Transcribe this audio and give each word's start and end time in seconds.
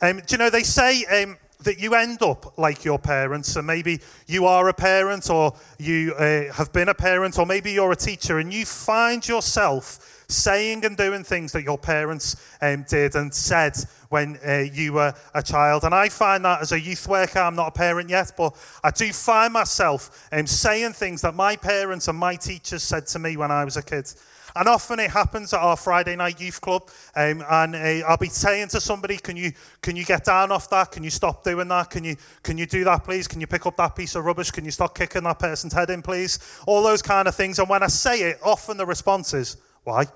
Um, 0.00 0.18
do 0.18 0.34
you 0.34 0.38
know, 0.38 0.50
they 0.50 0.62
say 0.62 1.04
um, 1.04 1.36
that 1.60 1.78
you 1.78 1.94
end 1.94 2.22
up 2.22 2.58
like 2.58 2.84
your 2.84 2.98
parents. 2.98 3.52
So 3.52 3.62
maybe 3.62 4.00
you 4.26 4.46
are 4.46 4.68
a 4.68 4.74
parent 4.74 5.30
or 5.30 5.54
you 5.78 6.14
uh, 6.14 6.52
have 6.52 6.72
been 6.72 6.88
a 6.88 6.94
parent 6.94 7.38
or 7.38 7.46
maybe 7.46 7.72
you're 7.72 7.92
a 7.92 7.96
teacher 7.96 8.38
and 8.38 8.52
you 8.52 8.64
find 8.64 9.26
yourself 9.26 10.24
saying 10.28 10.84
and 10.84 10.96
doing 10.96 11.22
things 11.22 11.52
that 11.52 11.62
your 11.62 11.78
parents 11.78 12.36
um, 12.60 12.84
did 12.88 13.14
and 13.14 13.32
said 13.32 13.76
when 14.08 14.38
uh, 14.46 14.58
you 14.58 14.92
were 14.92 15.14
a 15.34 15.42
child. 15.42 15.84
And 15.84 15.94
I 15.94 16.08
find 16.08 16.44
that 16.44 16.62
as 16.62 16.72
a 16.72 16.80
youth 16.80 17.06
worker, 17.06 17.38
I'm 17.38 17.54
not 17.54 17.68
a 17.68 17.72
parent 17.72 18.10
yet, 18.10 18.32
but 18.36 18.54
I 18.82 18.90
do 18.90 19.12
find 19.12 19.52
myself 19.52 20.28
um, 20.32 20.46
saying 20.46 20.94
things 20.94 21.22
that 21.22 21.34
my 21.34 21.56
parents 21.56 22.08
and 22.08 22.18
my 22.18 22.36
teachers 22.36 22.82
said 22.82 23.06
to 23.08 23.18
me 23.18 23.36
when 23.36 23.50
I 23.50 23.64
was 23.64 23.76
a 23.76 23.82
kid. 23.82 24.12
And 24.56 24.68
often 24.68 24.98
it 25.00 25.10
happens 25.10 25.52
at 25.52 25.60
our 25.60 25.76
Friday 25.76 26.16
night 26.16 26.40
youth 26.40 26.62
club, 26.62 26.88
um, 27.14 27.44
and 27.48 27.76
uh, 27.76 28.06
I'll 28.08 28.16
be 28.16 28.28
saying 28.28 28.68
to 28.68 28.80
somebody, 28.80 29.18
"Can 29.18 29.36
you 29.36 29.52
can 29.82 29.96
you 29.96 30.04
get 30.04 30.24
down 30.24 30.50
off 30.50 30.70
that? 30.70 30.92
Can 30.92 31.04
you 31.04 31.10
stop 31.10 31.44
doing 31.44 31.68
that? 31.68 31.90
Can 31.90 32.04
you 32.04 32.16
can 32.42 32.56
you 32.56 32.64
do 32.64 32.82
that, 32.84 33.04
please? 33.04 33.28
Can 33.28 33.40
you 33.40 33.46
pick 33.46 33.66
up 33.66 33.76
that 33.76 33.94
piece 33.94 34.14
of 34.14 34.24
rubbish? 34.24 34.50
Can 34.50 34.64
you 34.64 34.70
stop 34.70 34.96
kicking 34.96 35.24
that 35.24 35.38
person's 35.38 35.74
head 35.74 35.90
in, 35.90 36.00
please?" 36.00 36.38
All 36.66 36.82
those 36.82 37.02
kind 37.02 37.28
of 37.28 37.34
things. 37.34 37.58
And 37.58 37.68
when 37.68 37.82
I 37.82 37.88
say 37.88 38.22
it, 38.22 38.38
often 38.42 38.78
the 38.78 38.86
response 38.86 39.34
is, 39.34 39.58
"Why?" 39.84 40.06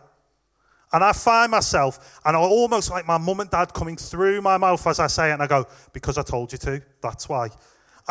And 0.92 1.04
I 1.04 1.12
find 1.12 1.50
myself, 1.50 2.18
and 2.24 2.34
I 2.34 2.40
almost 2.40 2.90
like 2.90 3.06
my 3.06 3.18
mum 3.18 3.40
and 3.40 3.50
dad 3.50 3.74
coming 3.74 3.96
through 3.96 4.40
my 4.40 4.56
mouth 4.56 4.84
as 4.86 4.98
I 4.98 5.06
say 5.06 5.30
it, 5.30 5.34
and 5.34 5.42
I 5.42 5.46
go, 5.48 5.66
"Because 5.92 6.16
I 6.16 6.22
told 6.22 6.50
you 6.52 6.58
to. 6.58 6.82
That's 7.02 7.28
why." 7.28 7.50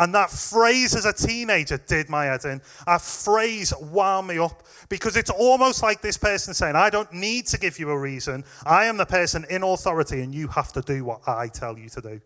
And 0.00 0.14
that 0.14 0.30
phrase 0.30 0.96
as 0.96 1.04
a 1.04 1.12
teenager 1.12 1.76
did 1.76 2.08
my 2.08 2.24
head 2.24 2.46
in. 2.46 2.62
That 2.86 3.02
phrase 3.02 3.74
wound 3.78 4.28
me 4.28 4.38
up 4.38 4.62
because 4.88 5.14
it's 5.14 5.28
almost 5.28 5.82
like 5.82 6.00
this 6.00 6.16
person 6.16 6.54
saying, 6.54 6.74
I 6.74 6.88
don't 6.88 7.12
need 7.12 7.46
to 7.48 7.58
give 7.58 7.78
you 7.78 7.90
a 7.90 7.98
reason. 7.98 8.44
I 8.64 8.86
am 8.86 8.96
the 8.96 9.04
person 9.04 9.44
in 9.50 9.62
authority 9.62 10.22
and 10.22 10.34
you 10.34 10.48
have 10.48 10.72
to 10.72 10.80
do 10.80 11.04
what 11.04 11.20
I 11.28 11.48
tell 11.48 11.78
you 11.78 11.90
to 11.90 12.00
do. 12.00 12.20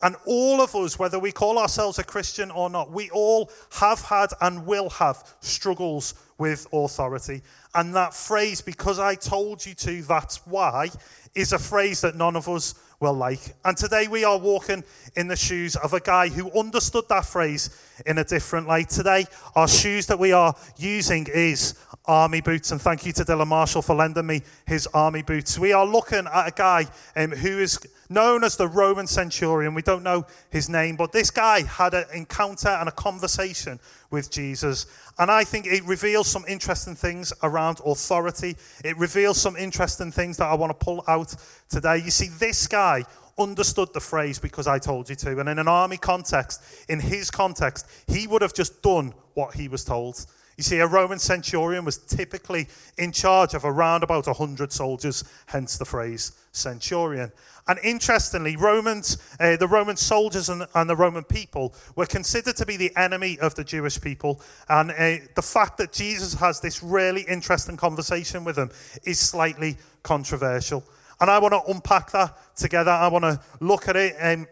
And 0.00 0.16
all 0.26 0.62
of 0.62 0.74
us, 0.74 0.98
whether 0.98 1.18
we 1.18 1.32
call 1.32 1.58
ourselves 1.58 1.98
a 1.98 2.04
Christian 2.04 2.50
or 2.50 2.70
not, 2.70 2.90
we 2.90 3.10
all 3.10 3.50
have 3.72 4.00
had 4.00 4.30
and 4.40 4.66
will 4.66 4.88
have 4.88 5.36
struggles 5.40 6.14
with 6.38 6.66
authority. 6.72 7.42
And 7.74 7.94
that 7.94 8.14
phrase, 8.14 8.62
because 8.62 8.98
I 8.98 9.16
told 9.16 9.64
you 9.64 9.74
to, 9.74 10.02
that's 10.02 10.38
why, 10.46 10.88
is 11.34 11.52
a 11.52 11.58
phrase 11.58 12.00
that 12.00 12.16
none 12.16 12.36
of 12.36 12.48
us 12.48 12.74
will 13.02 13.12
like. 13.12 13.40
And 13.64 13.76
today 13.76 14.06
we 14.08 14.24
are 14.24 14.38
walking 14.38 14.84
in 15.16 15.26
the 15.26 15.36
shoes 15.36 15.74
of 15.74 15.92
a 15.92 16.00
guy 16.00 16.28
who 16.28 16.50
understood 16.58 17.04
that 17.08 17.26
phrase 17.26 17.68
in 18.06 18.18
a 18.18 18.24
different 18.24 18.68
light. 18.68 18.90
Today, 18.90 19.26
our 19.56 19.66
shoes 19.66 20.06
that 20.06 20.18
we 20.18 20.30
are 20.32 20.54
using 20.78 21.26
is 21.26 21.74
army 22.06 22.40
boots. 22.40 22.72
And 22.72 22.80
thank 22.80 23.06
you 23.06 23.12
to 23.12 23.24
Dylan 23.24 23.46
Marshall 23.46 23.82
for 23.82 23.94
lending 23.94 24.26
me 24.26 24.42
his 24.66 24.86
army 24.88 25.22
boots. 25.22 25.58
We 25.58 25.72
are 25.72 25.86
looking 25.86 26.26
at 26.26 26.48
a 26.48 26.52
guy 26.54 26.86
um, 27.16 27.30
who 27.30 27.58
is 27.58 27.78
known 28.08 28.44
as 28.44 28.56
the 28.56 28.68
Roman 28.68 29.06
centurion. 29.06 29.74
We 29.74 29.82
don't 29.82 30.02
know 30.02 30.26
his 30.50 30.68
name, 30.68 30.96
but 30.96 31.12
this 31.12 31.30
guy 31.30 31.62
had 31.62 31.94
an 31.94 32.04
encounter 32.14 32.68
and 32.68 32.88
a 32.88 32.92
conversation 32.92 33.78
with 34.10 34.30
Jesus. 34.30 34.86
And 35.18 35.30
I 35.30 35.44
think 35.44 35.66
it 35.66 35.84
reveals 35.84 36.28
some 36.28 36.44
interesting 36.48 36.94
things 36.94 37.32
around 37.42 37.80
authority. 37.84 38.56
It 38.84 38.96
reveals 38.98 39.40
some 39.40 39.56
interesting 39.56 40.10
things 40.10 40.36
that 40.38 40.46
I 40.46 40.54
want 40.54 40.78
to 40.78 40.84
pull 40.84 41.04
out 41.06 41.34
today. 41.68 41.98
You 41.98 42.10
see, 42.10 42.28
this 42.28 42.66
guy 42.66 43.04
understood 43.38 43.92
the 43.94 44.00
phrase 44.00 44.38
because 44.38 44.66
I 44.66 44.78
told 44.78 45.08
you 45.08 45.16
to. 45.16 45.38
And 45.38 45.48
in 45.48 45.58
an 45.58 45.68
army 45.68 45.96
context, 45.96 46.62
in 46.88 47.00
his 47.00 47.30
context, 47.30 47.86
he 48.06 48.26
would 48.26 48.42
have 48.42 48.54
just 48.54 48.82
done 48.82 49.14
what 49.34 49.54
he 49.54 49.68
was 49.68 49.84
told. 49.84 50.26
You 50.56 50.62
see, 50.62 50.78
a 50.78 50.86
Roman 50.86 51.18
centurion 51.18 51.84
was 51.84 51.98
typically 51.98 52.68
in 52.98 53.12
charge 53.12 53.54
of 53.54 53.64
around 53.64 54.02
about 54.02 54.26
100 54.26 54.72
soldiers, 54.72 55.24
hence 55.46 55.78
the 55.78 55.84
phrase 55.84 56.32
centurion. 56.52 57.32
And 57.68 57.78
interestingly, 57.82 58.56
Romans, 58.56 59.18
uh, 59.38 59.56
the 59.56 59.68
Roman 59.68 59.96
soldiers 59.96 60.48
and, 60.48 60.66
and, 60.74 60.90
the 60.90 60.96
Roman 60.96 61.22
people 61.22 61.74
were 61.94 62.06
considered 62.06 62.56
to 62.56 62.66
be 62.66 62.76
the 62.76 62.94
enemy 62.96 63.38
of 63.38 63.54
the 63.54 63.62
Jewish 63.62 64.00
people. 64.00 64.40
And 64.68 64.90
uh, 64.90 65.24
the 65.36 65.42
fact 65.42 65.78
that 65.78 65.92
Jesus 65.92 66.34
has 66.34 66.60
this 66.60 66.82
really 66.82 67.22
interesting 67.22 67.76
conversation 67.76 68.42
with 68.42 68.56
them 68.56 68.70
is 69.04 69.20
slightly 69.20 69.76
controversial. 70.02 70.84
And 71.20 71.30
I 71.30 71.38
want 71.38 71.54
to 71.54 71.62
unpack 71.70 72.10
that 72.10 72.36
together. 72.56 72.90
I 72.90 73.06
want 73.06 73.24
to 73.24 73.40
look 73.60 73.88
at 73.88 73.94
it. 73.94 74.16
Um, 74.20 74.48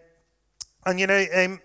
and, 0.87 1.01
you 1.01 1.09
know, 1.09 1.27
um, 1.35 1.61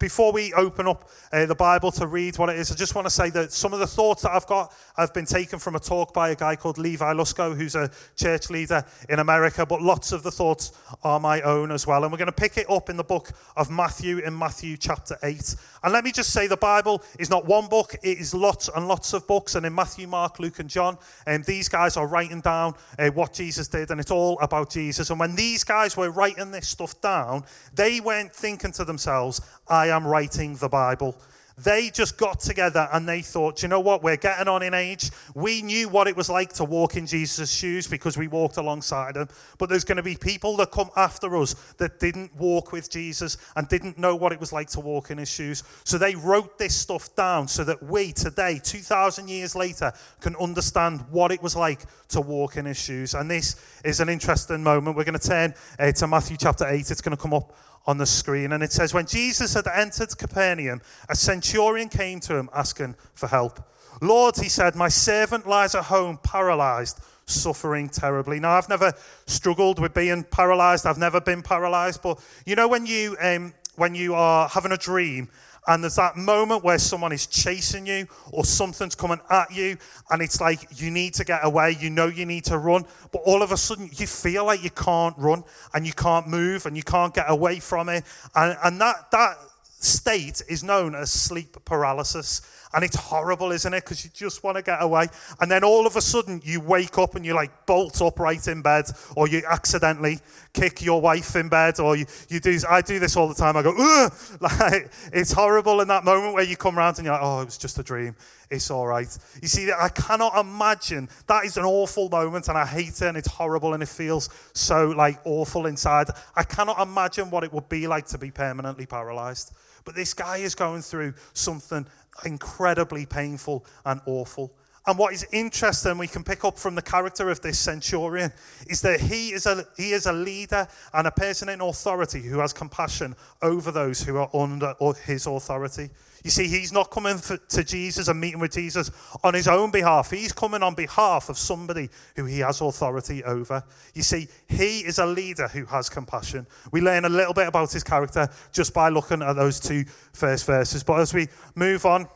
before 0.00 0.32
we 0.32 0.52
open 0.54 0.88
up 0.88 1.08
uh, 1.30 1.46
the 1.46 1.54
Bible 1.54 1.92
to 1.92 2.06
read 2.06 2.38
what 2.38 2.48
it 2.48 2.56
is, 2.56 2.72
I 2.72 2.74
just 2.74 2.94
want 2.94 3.06
to 3.06 3.10
say 3.10 3.30
that 3.30 3.52
some 3.52 3.72
of 3.74 3.78
the 3.78 3.86
thoughts 3.86 4.22
that 4.22 4.32
I've 4.32 4.46
got 4.46 4.72
have 4.96 5.14
been 5.14 5.26
taken 5.26 5.58
from 5.58 5.76
a 5.76 5.78
talk 5.78 6.12
by 6.14 6.30
a 6.30 6.34
guy 6.34 6.56
called 6.56 6.78
Levi 6.78 7.12
Lusko, 7.12 7.56
who's 7.56 7.74
a 7.74 7.90
church 8.16 8.50
leader 8.50 8.84
in 9.10 9.18
America, 9.18 9.64
but 9.64 9.82
lots 9.82 10.10
of 10.10 10.22
the 10.22 10.30
thoughts 10.30 10.72
are 11.04 11.20
my 11.20 11.42
own 11.42 11.70
as 11.70 11.86
well. 11.86 12.02
And 12.02 12.10
we're 12.10 12.18
going 12.18 12.26
to 12.26 12.32
pick 12.32 12.56
it 12.56 12.68
up 12.68 12.88
in 12.88 12.96
the 12.96 13.04
book 13.04 13.30
of 13.56 13.70
Matthew, 13.70 14.18
in 14.18 14.36
Matthew 14.36 14.78
chapter 14.78 15.16
8. 15.22 15.54
And 15.84 15.92
let 15.92 16.02
me 16.02 16.12
just 16.12 16.32
say 16.32 16.46
the 16.46 16.56
Bible 16.56 17.02
is 17.18 17.28
not 17.28 17.44
one 17.44 17.68
book, 17.68 17.94
it 18.02 18.18
is 18.18 18.34
lots 18.34 18.70
and 18.74 18.88
lots 18.88 19.12
of 19.12 19.26
books. 19.26 19.54
And 19.54 19.66
in 19.66 19.74
Matthew, 19.74 20.08
Mark, 20.08 20.38
Luke, 20.38 20.58
and 20.58 20.68
John, 20.68 20.96
and 21.26 21.42
um, 21.42 21.44
these 21.46 21.68
guys 21.68 21.98
are 21.98 22.06
writing 22.06 22.40
down 22.40 22.74
uh, 22.98 23.10
what 23.10 23.34
Jesus 23.34 23.68
did, 23.68 23.90
and 23.90 24.00
it's 24.00 24.10
all 24.10 24.38
about 24.40 24.70
Jesus. 24.70 25.10
And 25.10 25.20
when 25.20 25.36
these 25.36 25.62
guys 25.62 25.94
were 25.94 26.10
writing 26.10 26.50
this 26.50 26.68
stuff 26.68 26.98
down, 27.02 27.44
they 27.74 28.00
weren't 28.00 28.32
thinking 28.32 28.72
to 28.72 28.84
themselves, 28.84 29.42
I 29.68 29.89
am 29.90 30.06
writing 30.06 30.56
the 30.56 30.68
Bible. 30.68 31.16
They 31.62 31.90
just 31.90 32.16
got 32.16 32.40
together 32.40 32.88
and 32.90 33.06
they 33.06 33.20
thought, 33.20 33.62
you 33.62 33.68
know 33.68 33.80
what, 33.80 34.02
we're 34.02 34.16
getting 34.16 34.48
on 34.48 34.62
in 34.62 34.72
age. 34.72 35.10
We 35.34 35.60
knew 35.60 35.90
what 35.90 36.08
it 36.08 36.16
was 36.16 36.30
like 36.30 36.54
to 36.54 36.64
walk 36.64 36.96
in 36.96 37.06
Jesus' 37.06 37.52
shoes 37.52 37.86
because 37.86 38.16
we 38.16 38.28
walked 38.28 38.56
alongside 38.56 39.16
him. 39.16 39.28
But 39.58 39.68
there's 39.68 39.84
going 39.84 39.96
to 39.96 40.02
be 40.02 40.16
people 40.16 40.56
that 40.56 40.70
come 40.70 40.88
after 40.96 41.36
us 41.36 41.54
that 41.76 42.00
didn't 42.00 42.34
walk 42.36 42.72
with 42.72 42.90
Jesus 42.90 43.36
and 43.56 43.68
didn't 43.68 43.98
know 43.98 44.16
what 44.16 44.32
it 44.32 44.40
was 44.40 44.54
like 44.54 44.70
to 44.70 44.80
walk 44.80 45.10
in 45.10 45.18
his 45.18 45.30
shoes. 45.30 45.62
So 45.84 45.98
they 45.98 46.14
wrote 46.14 46.56
this 46.56 46.74
stuff 46.74 47.14
down 47.14 47.46
so 47.46 47.62
that 47.64 47.82
we 47.82 48.12
today, 48.12 48.58
2,000 48.62 49.28
years 49.28 49.54
later, 49.54 49.92
can 50.20 50.36
understand 50.36 51.04
what 51.10 51.30
it 51.30 51.42
was 51.42 51.56
like 51.56 51.80
to 52.08 52.22
walk 52.22 52.56
in 52.56 52.64
his 52.64 52.78
shoes. 52.78 53.12
And 53.12 53.30
this 53.30 53.56
is 53.84 54.00
an 54.00 54.08
interesting 54.08 54.62
moment. 54.62 54.96
We're 54.96 55.04
going 55.04 55.18
to 55.18 55.28
turn 55.28 55.54
uh, 55.78 55.92
to 55.92 56.06
Matthew 56.06 56.38
chapter 56.38 56.66
8. 56.66 56.90
It's 56.90 57.02
going 57.02 57.16
to 57.16 57.22
come 57.22 57.34
up 57.34 57.52
on 57.86 57.98
the 57.98 58.06
screen. 58.06 58.52
And 58.52 58.62
it 58.62 58.72
says, 58.72 58.94
When 58.94 59.06
Jesus 59.06 59.54
had 59.54 59.66
entered 59.66 60.16
Capernaum, 60.16 60.80
a 61.08 61.14
centurion 61.14 61.88
came 61.88 62.20
to 62.20 62.36
him 62.36 62.50
asking 62.54 62.96
for 63.14 63.26
help. 63.26 63.60
Lord, 64.00 64.36
he 64.36 64.48
said, 64.48 64.76
My 64.76 64.88
servant 64.88 65.46
lies 65.46 65.74
at 65.74 65.84
home 65.84 66.18
paralyzed, 66.22 67.00
suffering 67.26 67.88
terribly. 67.88 68.40
Now, 68.40 68.52
I've 68.52 68.68
never 68.68 68.92
struggled 69.26 69.78
with 69.78 69.94
being 69.94 70.24
paralyzed, 70.24 70.86
I've 70.86 70.98
never 70.98 71.20
been 71.20 71.42
paralyzed, 71.42 72.02
but 72.02 72.20
you 72.46 72.56
know, 72.56 72.68
when 72.68 72.86
you, 72.86 73.16
um, 73.20 73.54
when 73.76 73.94
you 73.94 74.14
are 74.14 74.48
having 74.48 74.72
a 74.72 74.76
dream 74.76 75.28
and 75.66 75.82
there's 75.82 75.96
that 75.96 76.16
moment 76.16 76.64
where 76.64 76.78
someone 76.78 77.12
is 77.12 77.26
chasing 77.26 77.86
you 77.86 78.06
or 78.32 78.44
something's 78.44 78.94
coming 78.94 79.20
at 79.30 79.52
you, 79.52 79.76
and 80.10 80.22
it's 80.22 80.40
like 80.40 80.80
you 80.80 80.90
need 80.90 81.14
to 81.14 81.24
get 81.24 81.40
away, 81.44 81.76
you 81.78 81.90
know 81.90 82.06
you 82.06 82.26
need 82.26 82.44
to 82.44 82.58
run, 82.58 82.84
but 83.12 83.22
all 83.24 83.42
of 83.42 83.52
a 83.52 83.56
sudden 83.56 83.90
you 83.92 84.06
feel 84.06 84.44
like 84.44 84.62
you 84.62 84.70
can't 84.70 85.16
run 85.18 85.44
and 85.74 85.86
you 85.86 85.92
can't 85.92 86.28
move 86.28 86.66
and 86.66 86.76
you 86.76 86.82
can't 86.82 87.14
get 87.14 87.26
away 87.28 87.60
from 87.60 87.88
it. 87.88 88.04
And, 88.34 88.56
and 88.64 88.80
that, 88.80 89.10
that 89.10 89.36
state 89.80 90.42
is 90.48 90.62
known 90.62 90.94
as 90.94 91.10
sleep 91.10 91.56
paralysis. 91.64 92.42
And 92.72 92.84
it's 92.84 92.96
horrible, 92.96 93.52
isn't 93.52 93.74
it? 93.74 93.84
Because 93.84 94.04
you 94.04 94.10
just 94.14 94.44
want 94.44 94.56
to 94.56 94.62
get 94.62 94.82
away. 94.82 95.08
And 95.40 95.50
then 95.50 95.64
all 95.64 95.86
of 95.86 95.96
a 95.96 96.00
sudden, 96.00 96.40
you 96.44 96.60
wake 96.60 96.98
up 96.98 97.14
and 97.16 97.26
you 97.26 97.34
like 97.34 97.66
bolt 97.66 98.00
upright 98.00 98.46
in 98.48 98.62
bed, 98.62 98.84
or 99.16 99.28
you 99.28 99.42
accidentally 99.48 100.20
kick 100.52 100.82
your 100.82 101.00
wife 101.00 101.34
in 101.36 101.48
bed, 101.48 101.80
or 101.80 101.96
you, 101.96 102.06
you 102.28 102.40
do. 102.40 102.58
I 102.68 102.82
do 102.82 102.98
this 102.98 103.16
all 103.16 103.28
the 103.28 103.34
time. 103.34 103.56
I 103.56 103.62
go, 103.62 103.74
Ugh! 103.76 104.12
like 104.40 104.90
it's 105.12 105.32
horrible 105.32 105.80
in 105.80 105.88
that 105.88 106.04
moment 106.04 106.34
where 106.34 106.44
you 106.44 106.56
come 106.56 106.78
around 106.78 106.98
and 106.98 107.04
you're 107.04 107.14
like, 107.14 107.22
oh, 107.22 107.40
it 107.42 107.46
was 107.46 107.58
just 107.58 107.78
a 107.78 107.82
dream. 107.82 108.14
It's 108.50 108.70
all 108.70 108.86
right. 108.86 109.06
You 109.40 109.48
see, 109.48 109.70
I 109.70 109.88
cannot 109.88 110.36
imagine. 110.36 111.08
That 111.26 111.44
is 111.44 111.56
an 111.56 111.64
awful 111.64 112.08
moment, 112.08 112.48
and 112.48 112.58
I 112.58 112.66
hate 112.66 112.88
it, 112.88 113.02
and 113.02 113.16
it's 113.16 113.28
horrible, 113.28 113.74
and 113.74 113.82
it 113.82 113.88
feels 113.88 114.28
so 114.52 114.88
like 114.90 115.20
awful 115.24 115.66
inside. 115.66 116.08
I 116.34 116.42
cannot 116.42 116.80
imagine 116.80 117.30
what 117.30 117.44
it 117.44 117.52
would 117.52 117.68
be 117.68 117.86
like 117.86 118.06
to 118.06 118.18
be 118.18 118.30
permanently 118.30 118.86
paralyzed. 118.86 119.52
But 119.84 119.94
this 119.94 120.14
guy 120.14 120.38
is 120.38 120.54
going 120.54 120.82
through 120.82 121.14
something 121.32 121.86
incredibly 122.24 123.06
painful 123.06 123.64
and 123.84 124.00
awful. 124.06 124.54
And 124.86 124.98
what 124.98 125.12
is 125.12 125.26
interesting, 125.30 125.98
we 125.98 126.06
can 126.06 126.24
pick 126.24 126.44
up 126.44 126.58
from 126.58 126.74
the 126.74 126.82
character 126.82 127.28
of 127.28 127.40
this 127.42 127.58
centurion, 127.58 128.32
is 128.66 128.80
that 128.80 129.00
he 129.00 129.32
is 129.32 129.46
a, 129.46 129.64
he 129.76 129.92
is 129.92 130.06
a 130.06 130.12
leader 130.12 130.66
and 130.94 131.06
a 131.06 131.10
person 131.10 131.50
in 131.50 131.60
authority 131.60 132.22
who 132.22 132.38
has 132.38 132.52
compassion 132.52 133.14
over 133.42 133.70
those 133.70 134.02
who 134.02 134.16
are 134.16 134.30
under 134.34 134.74
his 135.04 135.26
authority. 135.26 135.90
You 136.24 136.30
see, 136.30 136.48
he's 136.48 136.72
not 136.72 136.90
coming 136.90 137.18
to 137.48 137.64
Jesus 137.64 138.08
and 138.08 138.20
meeting 138.20 138.40
with 138.40 138.52
Jesus 138.52 138.90
on 139.24 139.34
his 139.34 139.48
own 139.48 139.70
behalf. 139.70 140.10
He's 140.10 140.32
coming 140.32 140.62
on 140.62 140.74
behalf 140.74 141.28
of 141.28 141.38
somebody 141.38 141.88
who 142.16 142.24
he 142.26 142.40
has 142.40 142.60
authority 142.60 143.24
over. 143.24 143.62
You 143.94 144.02
see, 144.02 144.28
he 144.48 144.80
is 144.80 144.98
a 144.98 145.06
leader 145.06 145.48
who 145.48 145.64
has 145.66 145.88
compassion. 145.88 146.46
We 146.72 146.80
learn 146.80 147.04
a 147.04 147.08
little 147.08 147.34
bit 147.34 147.48
about 147.48 147.72
his 147.72 147.84
character 147.84 148.28
just 148.52 148.74
by 148.74 148.88
looking 148.88 149.22
at 149.22 149.34
those 149.34 149.60
two 149.60 149.84
first 150.12 150.46
verses. 150.46 150.82
But 150.82 151.00
as 151.00 151.14
we 151.14 151.28
move 151.54 151.86
on, 151.86 152.06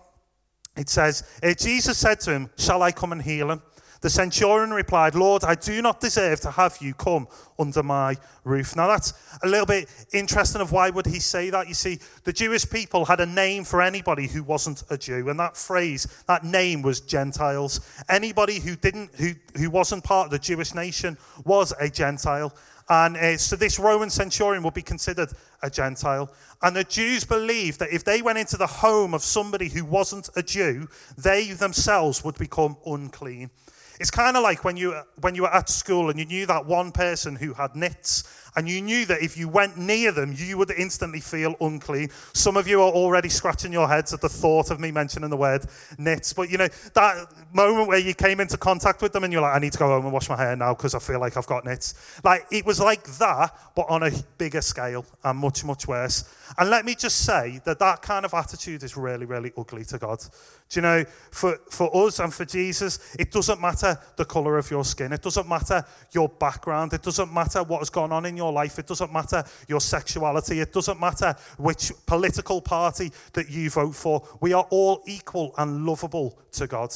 it 0.76 0.88
says, 0.88 1.22
eh, 1.42 1.54
Jesus 1.54 1.98
said 1.98 2.20
to 2.20 2.32
him, 2.32 2.50
Shall 2.58 2.82
I 2.82 2.92
come 2.92 3.12
and 3.12 3.22
heal 3.22 3.50
him? 3.50 3.62
The 4.04 4.10
centurion 4.10 4.70
replied, 4.70 5.14
Lord, 5.14 5.44
I 5.44 5.54
do 5.54 5.80
not 5.80 5.98
deserve 5.98 6.38
to 6.42 6.50
have 6.50 6.76
you 6.78 6.92
come 6.92 7.26
under 7.58 7.82
my 7.82 8.18
roof. 8.44 8.76
Now 8.76 8.86
that's 8.86 9.14
a 9.42 9.48
little 9.48 9.64
bit 9.64 9.88
interesting 10.12 10.60
of 10.60 10.72
why 10.72 10.90
would 10.90 11.06
he 11.06 11.20
say 11.20 11.48
that? 11.48 11.68
You 11.68 11.72
see, 11.72 11.98
the 12.24 12.32
Jewish 12.34 12.68
people 12.68 13.06
had 13.06 13.20
a 13.20 13.24
name 13.24 13.64
for 13.64 13.80
anybody 13.80 14.26
who 14.28 14.42
wasn't 14.42 14.82
a 14.90 14.98
Jew, 14.98 15.30
and 15.30 15.40
that 15.40 15.56
phrase, 15.56 16.06
that 16.26 16.44
name 16.44 16.82
was 16.82 17.00
Gentiles. 17.00 17.80
Anybody 18.10 18.60
who 18.60 18.76
didn't 18.76 19.14
who, 19.14 19.32
who 19.56 19.70
wasn't 19.70 20.04
part 20.04 20.26
of 20.26 20.32
the 20.32 20.38
Jewish 20.38 20.74
nation 20.74 21.16
was 21.46 21.72
a 21.80 21.88
Gentile. 21.88 22.54
And 22.90 23.16
uh, 23.16 23.38
so 23.38 23.56
this 23.56 23.78
Roman 23.78 24.10
centurion 24.10 24.62
would 24.64 24.74
be 24.74 24.82
considered 24.82 25.30
a 25.62 25.70
Gentile. 25.70 26.30
And 26.60 26.76
the 26.76 26.84
Jews 26.84 27.24
believed 27.24 27.78
that 27.78 27.90
if 27.90 28.04
they 28.04 28.20
went 28.20 28.36
into 28.36 28.58
the 28.58 28.66
home 28.66 29.14
of 29.14 29.22
somebody 29.22 29.70
who 29.70 29.86
wasn't 29.86 30.28
a 30.36 30.42
Jew, 30.42 30.88
they 31.16 31.52
themselves 31.52 32.22
would 32.22 32.36
become 32.36 32.76
unclean. 32.84 33.50
It's 34.00 34.10
kind 34.10 34.36
of 34.36 34.42
like 34.42 34.64
when 34.64 34.76
you, 34.76 35.00
when 35.20 35.34
you 35.34 35.42
were 35.42 35.54
at 35.54 35.68
school 35.68 36.10
and 36.10 36.18
you 36.18 36.26
knew 36.26 36.46
that 36.46 36.66
one 36.66 36.90
person 36.92 37.36
who 37.36 37.54
had 37.54 37.76
nits 37.76 38.24
and 38.56 38.68
you 38.68 38.80
knew 38.80 39.04
that 39.06 39.22
if 39.22 39.36
you 39.36 39.48
went 39.48 39.76
near 39.76 40.12
them, 40.12 40.34
you 40.36 40.58
would 40.58 40.70
instantly 40.70 41.20
feel 41.20 41.56
unclean. 41.60 42.10
Some 42.32 42.56
of 42.56 42.68
you 42.68 42.80
are 42.80 42.90
already 42.90 43.28
scratching 43.28 43.72
your 43.72 43.88
heads 43.88 44.12
at 44.12 44.20
the 44.20 44.28
thought 44.28 44.70
of 44.70 44.78
me 44.80 44.92
mentioning 44.92 45.30
the 45.30 45.36
word 45.36 45.66
nits. 45.98 46.32
But 46.32 46.50
you 46.50 46.58
know, 46.58 46.68
that 46.94 47.32
moment 47.52 47.88
where 47.88 47.98
you 47.98 48.14
came 48.14 48.40
into 48.40 48.56
contact 48.56 49.02
with 49.02 49.12
them 49.12 49.24
and 49.24 49.32
you're 49.32 49.42
like, 49.42 49.56
I 49.56 49.58
need 49.58 49.72
to 49.72 49.78
go 49.78 49.88
home 49.88 50.04
and 50.04 50.12
wash 50.12 50.28
my 50.28 50.36
hair 50.36 50.54
now 50.56 50.74
because 50.74 50.94
I 50.94 50.98
feel 50.98 51.20
like 51.20 51.36
I've 51.36 51.46
got 51.46 51.64
nits. 51.64 52.20
Like, 52.22 52.46
it 52.50 52.64
was 52.64 52.80
like 52.80 53.04
that, 53.18 53.56
but 53.74 53.86
on 53.88 54.02
a 54.04 54.10
bigger 54.38 54.60
scale 54.62 55.04
and 55.24 55.38
much, 55.38 55.64
much 55.64 55.88
worse. 55.88 56.24
And 56.58 56.70
let 56.70 56.84
me 56.84 56.94
just 56.94 57.24
say 57.24 57.60
that 57.64 57.78
that 57.78 58.02
kind 58.02 58.24
of 58.24 58.34
attitude 58.34 58.82
is 58.82 58.96
really, 58.96 59.26
really 59.26 59.52
ugly 59.56 59.84
to 59.86 59.98
God. 59.98 60.20
Do 60.68 60.78
you 60.78 60.82
know, 60.82 61.04
for, 61.30 61.58
for 61.70 62.06
us 62.06 62.18
and 62.18 62.32
for 62.32 62.44
Jesus, 62.44 63.14
it 63.18 63.30
doesn't 63.30 63.60
matter 63.60 63.98
the 64.16 64.24
colour 64.24 64.58
of 64.58 64.70
your 64.70 64.84
skin. 64.84 65.12
It 65.12 65.22
doesn't 65.22 65.48
matter 65.48 65.84
your 66.12 66.28
background. 66.28 66.92
It 66.92 67.02
doesn't 67.02 67.32
matter 67.32 67.62
what 67.62 67.78
has 67.80 67.90
gone 67.90 68.12
on 68.12 68.26
in 68.26 68.36
your 68.36 68.43
life. 68.52 68.78
It 68.78 68.86
doesn't 68.86 69.12
matter 69.12 69.44
your 69.68 69.80
sexuality. 69.80 70.60
It 70.60 70.72
doesn't 70.72 71.00
matter 71.00 71.34
which 71.56 71.92
political 72.06 72.60
party 72.60 73.12
that 73.32 73.50
you 73.50 73.70
vote 73.70 73.94
for. 73.94 74.26
We 74.40 74.52
are 74.52 74.66
all 74.70 75.02
equal 75.06 75.54
and 75.58 75.86
lovable 75.86 76.38
to 76.52 76.66
God. 76.66 76.94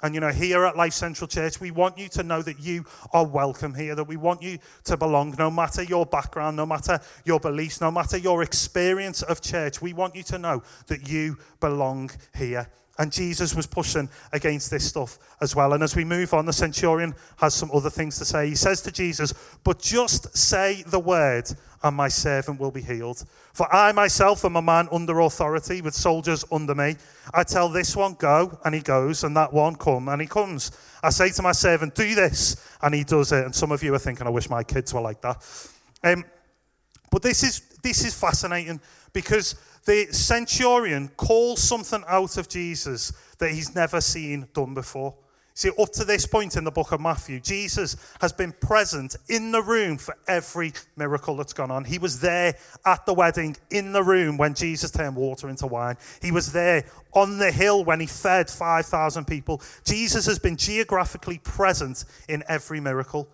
And 0.00 0.14
you 0.14 0.20
know, 0.20 0.28
here 0.28 0.64
at 0.64 0.76
Life 0.76 0.92
Central 0.92 1.26
Church, 1.26 1.60
we 1.60 1.72
want 1.72 1.98
you 1.98 2.08
to 2.10 2.22
know 2.22 2.40
that 2.42 2.60
you 2.60 2.84
are 3.12 3.26
welcome 3.26 3.74
here, 3.74 3.96
that 3.96 4.04
we 4.04 4.16
want 4.16 4.42
you 4.42 4.58
to 4.84 4.96
belong, 4.96 5.34
no 5.38 5.50
matter 5.50 5.82
your 5.82 6.06
background, 6.06 6.56
no 6.56 6.66
matter 6.66 7.00
your 7.24 7.40
beliefs, 7.40 7.80
no 7.80 7.90
matter 7.90 8.16
your 8.16 8.44
experience 8.44 9.22
of 9.22 9.40
church. 9.40 9.82
We 9.82 9.92
want 9.92 10.14
you 10.14 10.22
to 10.24 10.38
know 10.38 10.62
that 10.86 11.08
you 11.08 11.36
belong 11.58 12.10
here. 12.36 12.68
And 12.98 13.12
Jesus 13.12 13.54
was 13.54 13.66
pushing 13.66 14.08
against 14.32 14.72
this 14.72 14.88
stuff 14.88 15.18
as 15.40 15.54
well. 15.54 15.72
And 15.72 15.84
as 15.84 15.94
we 15.94 16.04
move 16.04 16.34
on, 16.34 16.46
the 16.46 16.52
centurion 16.52 17.14
has 17.36 17.54
some 17.54 17.70
other 17.72 17.90
things 17.90 18.18
to 18.18 18.24
say. 18.24 18.48
He 18.48 18.56
says 18.56 18.82
to 18.82 18.92
Jesus, 18.92 19.32
But 19.62 19.78
just 19.80 20.36
say 20.36 20.82
the 20.84 20.98
word, 20.98 21.48
and 21.84 21.96
my 21.96 22.08
servant 22.08 22.58
will 22.58 22.72
be 22.72 22.82
healed. 22.82 23.24
For 23.52 23.72
I 23.72 23.92
myself 23.92 24.44
am 24.44 24.56
a 24.56 24.62
man 24.62 24.88
under 24.90 25.20
authority, 25.20 25.80
with 25.80 25.94
soldiers 25.94 26.44
under 26.50 26.74
me. 26.74 26.96
I 27.32 27.44
tell 27.44 27.68
this 27.68 27.94
one, 27.94 28.14
Go, 28.14 28.58
and 28.64 28.74
he 28.74 28.80
goes, 28.80 29.22
and 29.22 29.36
that 29.36 29.52
one, 29.52 29.76
Come, 29.76 30.08
and 30.08 30.20
he 30.20 30.26
comes. 30.26 30.72
I 31.00 31.10
say 31.10 31.30
to 31.30 31.42
my 31.42 31.52
servant, 31.52 31.94
Do 31.94 32.16
this, 32.16 32.56
and 32.82 32.92
he 32.92 33.04
does 33.04 33.30
it. 33.30 33.44
And 33.44 33.54
some 33.54 33.70
of 33.70 33.80
you 33.84 33.94
are 33.94 33.98
thinking, 34.00 34.26
I 34.26 34.30
wish 34.30 34.50
my 34.50 34.64
kids 34.64 34.92
were 34.92 35.00
like 35.00 35.20
that. 35.20 35.46
Um, 36.02 36.24
but 37.12 37.22
this 37.22 37.44
is, 37.44 37.60
this 37.82 38.04
is 38.04 38.18
fascinating 38.18 38.80
because 39.12 39.54
the 39.88 40.06
centurion 40.12 41.08
calls 41.16 41.62
something 41.62 42.04
out 42.06 42.36
of 42.36 42.46
Jesus 42.46 43.10
that 43.38 43.52
he's 43.52 43.74
never 43.74 44.02
seen 44.02 44.46
done 44.52 44.74
before. 44.74 45.14
See, 45.54 45.70
up 45.78 45.90
to 45.92 46.04
this 46.04 46.26
point 46.26 46.56
in 46.56 46.64
the 46.64 46.70
book 46.70 46.92
of 46.92 47.00
Matthew, 47.00 47.40
Jesus 47.40 47.96
has 48.20 48.30
been 48.30 48.52
present 48.52 49.16
in 49.30 49.50
the 49.50 49.62
room 49.62 49.96
for 49.96 50.14
every 50.28 50.74
miracle 50.96 51.36
that's 51.36 51.54
gone 51.54 51.70
on. 51.70 51.84
He 51.84 51.98
was 51.98 52.20
there 52.20 52.54
at 52.84 53.06
the 53.06 53.14
wedding, 53.14 53.56
in 53.70 53.92
the 53.92 54.02
room 54.02 54.36
when 54.36 54.52
Jesus 54.52 54.90
turned 54.90 55.16
water 55.16 55.48
into 55.48 55.66
wine. 55.66 55.96
He 56.20 56.32
was 56.32 56.52
there 56.52 56.84
on 57.14 57.38
the 57.38 57.50
hill 57.50 57.82
when 57.82 57.98
he 57.98 58.06
fed 58.06 58.50
5,000 58.50 59.26
people. 59.26 59.62
Jesus 59.84 60.26
has 60.26 60.38
been 60.38 60.58
geographically 60.58 61.38
present 61.38 62.04
in 62.28 62.44
every 62.46 62.78
miracle. 62.78 63.26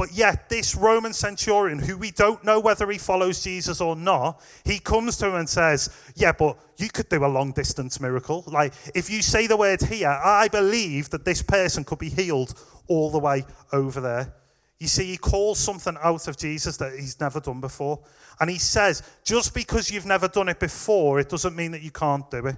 But 0.00 0.12
yet, 0.12 0.48
this 0.48 0.74
Roman 0.74 1.12
centurion, 1.12 1.78
who 1.78 1.98
we 1.98 2.10
don't 2.10 2.42
know 2.42 2.58
whether 2.58 2.90
he 2.90 2.96
follows 2.96 3.44
Jesus 3.44 3.82
or 3.82 3.94
not, 3.94 4.40
he 4.64 4.78
comes 4.78 5.18
to 5.18 5.26
him 5.26 5.34
and 5.34 5.46
says, 5.46 5.90
Yeah, 6.16 6.32
but 6.32 6.56
you 6.78 6.88
could 6.88 7.10
do 7.10 7.22
a 7.22 7.28
long 7.28 7.52
distance 7.52 8.00
miracle. 8.00 8.42
Like, 8.46 8.72
if 8.94 9.10
you 9.10 9.20
say 9.20 9.46
the 9.46 9.58
word 9.58 9.82
here, 9.82 10.08
I 10.08 10.48
believe 10.48 11.10
that 11.10 11.26
this 11.26 11.42
person 11.42 11.84
could 11.84 11.98
be 11.98 12.08
healed 12.08 12.58
all 12.88 13.10
the 13.10 13.18
way 13.18 13.44
over 13.74 14.00
there. 14.00 14.32
You 14.78 14.88
see, 14.88 15.04
he 15.04 15.18
calls 15.18 15.58
something 15.58 15.98
out 16.02 16.28
of 16.28 16.38
Jesus 16.38 16.78
that 16.78 16.94
he's 16.94 17.20
never 17.20 17.38
done 17.38 17.60
before. 17.60 18.00
And 18.40 18.48
he 18.48 18.56
says, 18.58 19.02
Just 19.22 19.52
because 19.52 19.90
you've 19.90 20.06
never 20.06 20.28
done 20.28 20.48
it 20.48 20.60
before, 20.60 21.20
it 21.20 21.28
doesn't 21.28 21.54
mean 21.54 21.72
that 21.72 21.82
you 21.82 21.90
can't 21.90 22.30
do 22.30 22.46
it. 22.46 22.56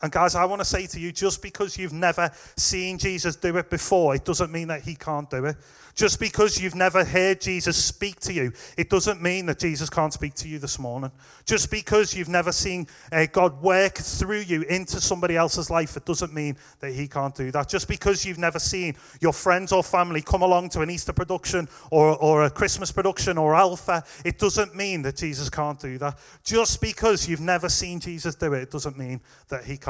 And 0.00 0.12
guys, 0.12 0.36
I 0.36 0.44
want 0.44 0.60
to 0.60 0.64
say 0.64 0.86
to 0.86 1.00
you, 1.00 1.10
just 1.10 1.42
because 1.42 1.76
you've 1.76 1.92
never 1.92 2.30
seen 2.56 2.98
Jesus 2.98 3.34
do 3.34 3.56
it 3.56 3.68
before, 3.68 4.14
it 4.14 4.24
doesn't 4.24 4.52
mean 4.52 4.68
that 4.68 4.82
he 4.82 4.94
can't 4.94 5.28
do 5.28 5.44
it. 5.46 5.56
Just 5.96 6.20
because 6.20 6.60
you've 6.60 6.76
never 6.76 7.04
heard 7.04 7.40
Jesus 7.40 7.76
speak 7.76 8.20
to 8.20 8.32
you, 8.32 8.52
it 8.76 8.88
doesn't 8.88 9.20
mean 9.20 9.46
that 9.46 9.58
Jesus 9.58 9.90
can't 9.90 10.12
speak 10.12 10.34
to 10.34 10.46
you 10.46 10.60
this 10.60 10.78
morning. 10.78 11.10
Just 11.44 11.72
because 11.72 12.14
you've 12.14 12.28
never 12.28 12.52
seen 12.52 12.86
uh, 13.10 13.26
God 13.32 13.60
work 13.60 13.96
through 13.96 14.42
you 14.42 14.62
into 14.62 15.00
somebody 15.00 15.36
else's 15.36 15.70
life, 15.70 15.96
it 15.96 16.04
doesn't 16.04 16.32
mean 16.32 16.56
that 16.78 16.92
He 16.92 17.08
can't 17.08 17.34
do 17.34 17.50
that. 17.50 17.68
Just 17.68 17.88
because 17.88 18.24
you've 18.24 18.38
never 18.38 18.60
seen 18.60 18.94
your 19.20 19.32
friends 19.32 19.72
or 19.72 19.82
family 19.82 20.22
come 20.22 20.42
along 20.42 20.68
to 20.68 20.82
an 20.82 20.90
Easter 20.90 21.12
production 21.12 21.68
or, 21.90 22.16
or 22.18 22.44
a 22.44 22.50
Christmas 22.50 22.92
production 22.92 23.36
or 23.36 23.56
Alpha, 23.56 24.04
it 24.24 24.38
doesn't 24.38 24.76
mean 24.76 25.02
that 25.02 25.16
Jesus 25.16 25.50
can't 25.50 25.80
do 25.80 25.98
that. 25.98 26.16
Just 26.44 26.80
because 26.80 27.28
you've 27.28 27.40
never 27.40 27.68
seen 27.68 27.98
Jesus 27.98 28.36
do 28.36 28.52
it, 28.52 28.62
it 28.62 28.70
doesn't 28.70 28.96
mean 28.96 29.20
that 29.48 29.64
He 29.64 29.76
can't. 29.76 29.87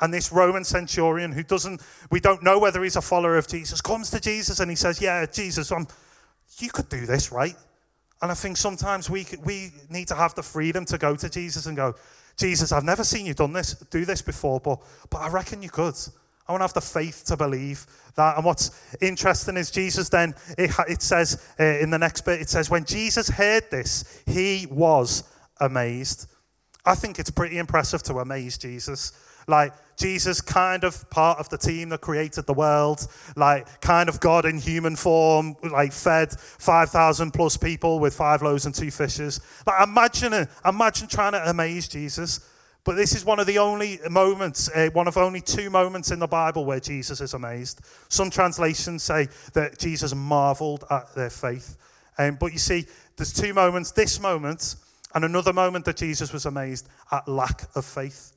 And 0.00 0.14
this 0.14 0.30
Roman 0.30 0.64
centurion 0.64 1.32
who 1.32 1.42
doesn't, 1.42 1.82
we 2.10 2.20
don't 2.20 2.42
know 2.42 2.58
whether 2.58 2.82
he's 2.84 2.96
a 2.96 3.02
follower 3.02 3.36
of 3.36 3.48
Jesus, 3.48 3.80
comes 3.80 4.10
to 4.10 4.20
Jesus 4.20 4.60
and 4.60 4.70
he 4.70 4.76
says, 4.76 5.00
Yeah, 5.00 5.26
Jesus, 5.26 5.72
um, 5.72 5.88
you 6.58 6.70
could 6.70 6.88
do 6.88 7.04
this, 7.04 7.32
right? 7.32 7.56
And 8.22 8.30
I 8.30 8.34
think 8.34 8.56
sometimes 8.56 9.08
we, 9.10 9.26
we 9.44 9.72
need 9.90 10.08
to 10.08 10.14
have 10.14 10.34
the 10.34 10.42
freedom 10.42 10.84
to 10.86 10.98
go 10.98 11.16
to 11.16 11.28
Jesus 11.28 11.66
and 11.66 11.76
go, 11.76 11.94
Jesus, 12.36 12.72
I've 12.72 12.84
never 12.84 13.04
seen 13.04 13.26
you 13.26 13.34
done 13.34 13.52
this, 13.52 13.74
do 13.90 14.04
this 14.04 14.22
before, 14.22 14.60
but, 14.60 14.80
but 15.10 15.18
I 15.18 15.28
reckon 15.28 15.62
you 15.62 15.70
could. 15.70 15.94
I 16.46 16.52
want 16.52 16.60
to 16.60 16.64
have 16.64 16.72
the 16.72 16.80
faith 16.80 17.24
to 17.26 17.36
believe 17.36 17.86
that. 18.16 18.36
And 18.36 18.44
what's 18.44 18.70
interesting 19.00 19.56
is 19.56 19.70
Jesus 19.70 20.08
then, 20.08 20.34
it, 20.56 20.70
it 20.88 21.02
says 21.02 21.44
uh, 21.60 21.64
in 21.64 21.90
the 21.90 21.98
next 21.98 22.22
bit, 22.22 22.40
it 22.40 22.48
says, 22.48 22.70
when 22.70 22.84
Jesus 22.84 23.28
heard 23.28 23.70
this, 23.70 24.22
he 24.26 24.66
was 24.70 25.24
amazed. 25.60 26.26
I 26.88 26.94
think 26.94 27.18
it's 27.18 27.30
pretty 27.30 27.58
impressive 27.58 28.02
to 28.04 28.18
amaze 28.18 28.56
Jesus. 28.56 29.12
Like, 29.46 29.74
Jesus, 29.98 30.40
kind 30.40 30.84
of 30.84 31.08
part 31.10 31.38
of 31.38 31.50
the 31.50 31.58
team 31.58 31.90
that 31.90 32.00
created 32.00 32.46
the 32.46 32.54
world, 32.54 33.06
like, 33.36 33.82
kind 33.82 34.08
of 34.08 34.20
God 34.20 34.46
in 34.46 34.58
human 34.58 34.96
form, 34.96 35.54
like, 35.62 35.92
fed 35.92 36.32
5,000 36.32 37.32
plus 37.32 37.58
people 37.58 37.98
with 37.98 38.14
five 38.14 38.40
loaves 38.40 38.64
and 38.64 38.74
two 38.74 38.90
fishes. 38.90 39.40
Like, 39.66 39.86
imagine, 39.86 40.48
imagine 40.64 41.08
trying 41.08 41.32
to 41.32 41.50
amaze 41.50 41.88
Jesus. 41.88 42.40
But 42.84 42.96
this 42.96 43.14
is 43.14 43.22
one 43.22 43.38
of 43.38 43.46
the 43.46 43.58
only 43.58 44.00
moments, 44.08 44.70
uh, 44.74 44.88
one 44.94 45.08
of 45.08 45.18
only 45.18 45.42
two 45.42 45.68
moments 45.68 46.10
in 46.10 46.18
the 46.18 46.26
Bible 46.26 46.64
where 46.64 46.80
Jesus 46.80 47.20
is 47.20 47.34
amazed. 47.34 47.82
Some 48.08 48.30
translations 48.30 49.02
say 49.02 49.28
that 49.52 49.78
Jesus 49.78 50.14
marveled 50.14 50.84
at 50.90 51.14
their 51.14 51.28
faith. 51.28 51.76
Um, 52.16 52.36
but 52.40 52.52
you 52.52 52.58
see, 52.58 52.86
there's 53.16 53.34
two 53.34 53.52
moments 53.52 53.90
this 53.90 54.20
moment 54.20 54.76
and 55.14 55.24
another 55.24 55.52
moment 55.52 55.84
that 55.86 55.96
Jesus 55.96 56.32
was 56.32 56.46
amazed 56.46 56.88
at 57.10 57.26
lack 57.28 57.68
of 57.74 57.84
faith. 57.84 58.32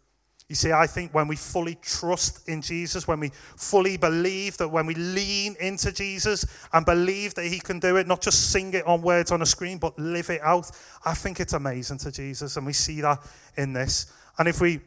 You 0.51 0.55
see, 0.55 0.73
I 0.73 0.85
think 0.85 1.13
when 1.13 1.29
we 1.29 1.37
fully 1.37 1.75
trust 1.81 2.49
in 2.49 2.61
Jesus, 2.61 3.07
when 3.07 3.21
we 3.21 3.29
fully 3.55 3.95
believe 3.95 4.57
that 4.57 4.67
when 4.67 4.85
we 4.85 4.95
lean 4.95 5.55
into 5.61 5.93
Jesus 5.93 6.45
and 6.73 6.85
believe 6.85 7.35
that 7.35 7.45
He 7.45 7.59
can 7.59 7.79
do 7.79 7.95
it, 7.95 8.05
not 8.05 8.19
just 8.19 8.51
sing 8.51 8.73
it 8.73 8.85
on 8.85 9.01
words 9.01 9.31
on 9.31 9.41
a 9.41 9.45
screen, 9.45 9.77
but 9.77 9.97
live 9.97 10.29
it 10.29 10.41
out, 10.41 10.69
I 11.05 11.13
think 11.13 11.39
it's 11.39 11.53
amazing 11.53 11.99
to 11.99 12.11
Jesus. 12.11 12.57
And 12.57 12.65
we 12.65 12.73
see 12.73 12.99
that 12.99 13.19
in 13.55 13.71
this. 13.71 14.11
And 14.39 14.49
if 14.49 14.59
we 14.59 14.81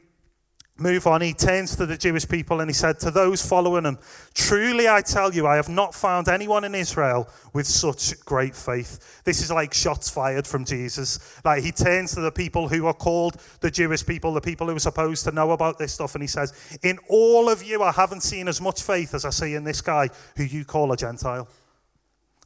move 0.76 1.06
on, 1.06 1.20
he 1.20 1.32
turns 1.32 1.76
to 1.76 1.86
the 1.86 1.96
Jewish 1.96 2.28
people 2.28 2.60
and 2.60 2.68
he 2.68 2.74
said 2.74 2.98
to 3.00 3.10
those 3.10 3.46
following 3.46 3.84
him, 3.84 3.98
Truly 4.34 4.88
I 4.88 5.02
tell 5.02 5.32
you, 5.32 5.46
I 5.46 5.56
have 5.56 5.68
not 5.68 5.94
found 5.94 6.28
anyone 6.28 6.64
in 6.64 6.74
Israel 6.74 7.28
with 7.52 7.66
such 7.66 8.18
great 8.24 8.56
faith. 8.56 9.22
This 9.24 9.40
is 9.40 9.50
like 9.50 9.72
shots 9.72 10.10
fired 10.10 10.46
from 10.46 10.64
Jesus. 10.64 11.40
Like 11.44 11.62
he 11.62 11.70
turns 11.70 12.14
to 12.14 12.20
the 12.20 12.32
people 12.32 12.68
who 12.68 12.86
are 12.86 12.94
called 12.94 13.40
the 13.60 13.70
Jewish 13.70 14.04
people, 14.04 14.34
the 14.34 14.40
people 14.40 14.66
who 14.66 14.74
are 14.74 14.80
supposed 14.80 15.24
to 15.24 15.32
know 15.32 15.52
about 15.52 15.78
this 15.78 15.92
stuff, 15.92 16.14
and 16.14 16.22
he 16.22 16.28
says, 16.28 16.52
In 16.82 16.98
all 17.08 17.48
of 17.48 17.62
you, 17.62 17.82
I 17.82 17.92
haven't 17.92 18.22
seen 18.22 18.48
as 18.48 18.60
much 18.60 18.82
faith 18.82 19.14
as 19.14 19.24
I 19.24 19.30
see 19.30 19.54
in 19.54 19.62
this 19.62 19.80
guy 19.80 20.08
who 20.36 20.44
you 20.44 20.64
call 20.64 20.90
a 20.90 20.96
Gentile. 20.96 21.48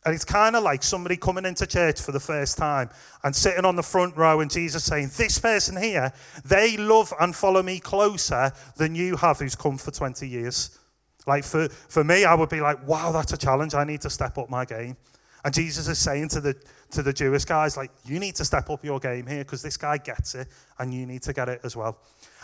And 0.08 0.14
it's 0.14 0.24
kind 0.24 0.56
of 0.56 0.62
like 0.62 0.82
somebody 0.82 1.18
coming 1.18 1.44
into 1.44 1.66
church 1.66 2.00
for 2.00 2.12
the 2.12 2.18
first 2.18 2.56
time 2.56 2.88
and 3.24 3.36
sitting 3.36 3.66
on 3.66 3.76
the 3.76 3.82
front 3.82 4.16
row 4.16 4.40
and 4.40 4.50
Jesus 4.50 4.82
saying, 4.82 5.10
This 5.18 5.38
person 5.38 5.76
here, 5.76 6.14
they 6.46 6.78
love 6.78 7.12
and 7.20 7.36
follow 7.36 7.62
me 7.62 7.78
closer 7.78 8.50
than 8.78 8.94
you 8.94 9.16
have 9.16 9.38
who's 9.38 9.54
come 9.54 9.76
for 9.76 9.90
20 9.90 10.26
years. 10.26 10.78
Like 11.26 11.44
for, 11.44 11.68
for 11.68 12.04
me, 12.04 12.24
I 12.24 12.32
would 12.32 12.48
be 12.48 12.62
like, 12.62 12.88
wow, 12.88 13.12
that's 13.12 13.34
a 13.34 13.36
challenge. 13.36 13.74
I 13.74 13.84
need 13.84 14.00
to 14.00 14.08
step 14.08 14.38
up 14.38 14.48
my 14.48 14.64
game. 14.64 14.96
And 15.44 15.52
Jesus 15.52 15.88
is 15.88 15.98
saying 15.98 16.30
to 16.30 16.40
the, 16.40 16.56
to 16.92 17.02
the 17.02 17.12
Jewish 17.12 17.44
guys, 17.44 17.76
like, 17.76 17.90
you 18.06 18.18
need 18.18 18.34
to 18.36 18.46
step 18.46 18.70
up 18.70 18.82
your 18.82 18.98
game 18.98 19.26
here 19.26 19.44
because 19.44 19.60
this 19.60 19.76
guy 19.76 19.98
gets 19.98 20.34
it 20.34 20.48
and 20.78 20.94
you 20.94 21.04
need 21.04 21.20
to 21.24 21.34
get 21.34 21.50
it 21.50 21.60
as 21.64 21.76
well. 21.76 21.98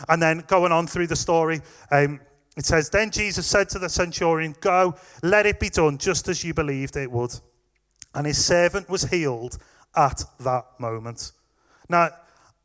And 0.07 0.21
then 0.21 0.43
going 0.45 0.71
on 0.71 0.85
through 0.85 1.07
the 1.07 1.15
story, 1.15 1.61
um, 1.89 2.19
it 2.55 2.65
says, 2.67 2.91
Then 2.91 3.09
Jesus 3.09 3.47
said 3.47 3.69
to 3.69 3.79
the 3.79 3.89
centurion, 3.89 4.53
Go, 4.61 4.93
let 5.23 5.47
it 5.47 5.59
be 5.59 5.69
done 5.69 5.97
just 5.97 6.27
as 6.27 6.43
you 6.43 6.53
believed 6.53 6.95
it 6.95 7.11
would. 7.11 7.33
And 8.15 8.25
his 8.25 8.43
servant 8.43 8.89
was 8.89 9.03
healed 9.03 9.57
at 9.95 10.23
that 10.39 10.65
moment. 10.79 11.33
Now, 11.89 12.09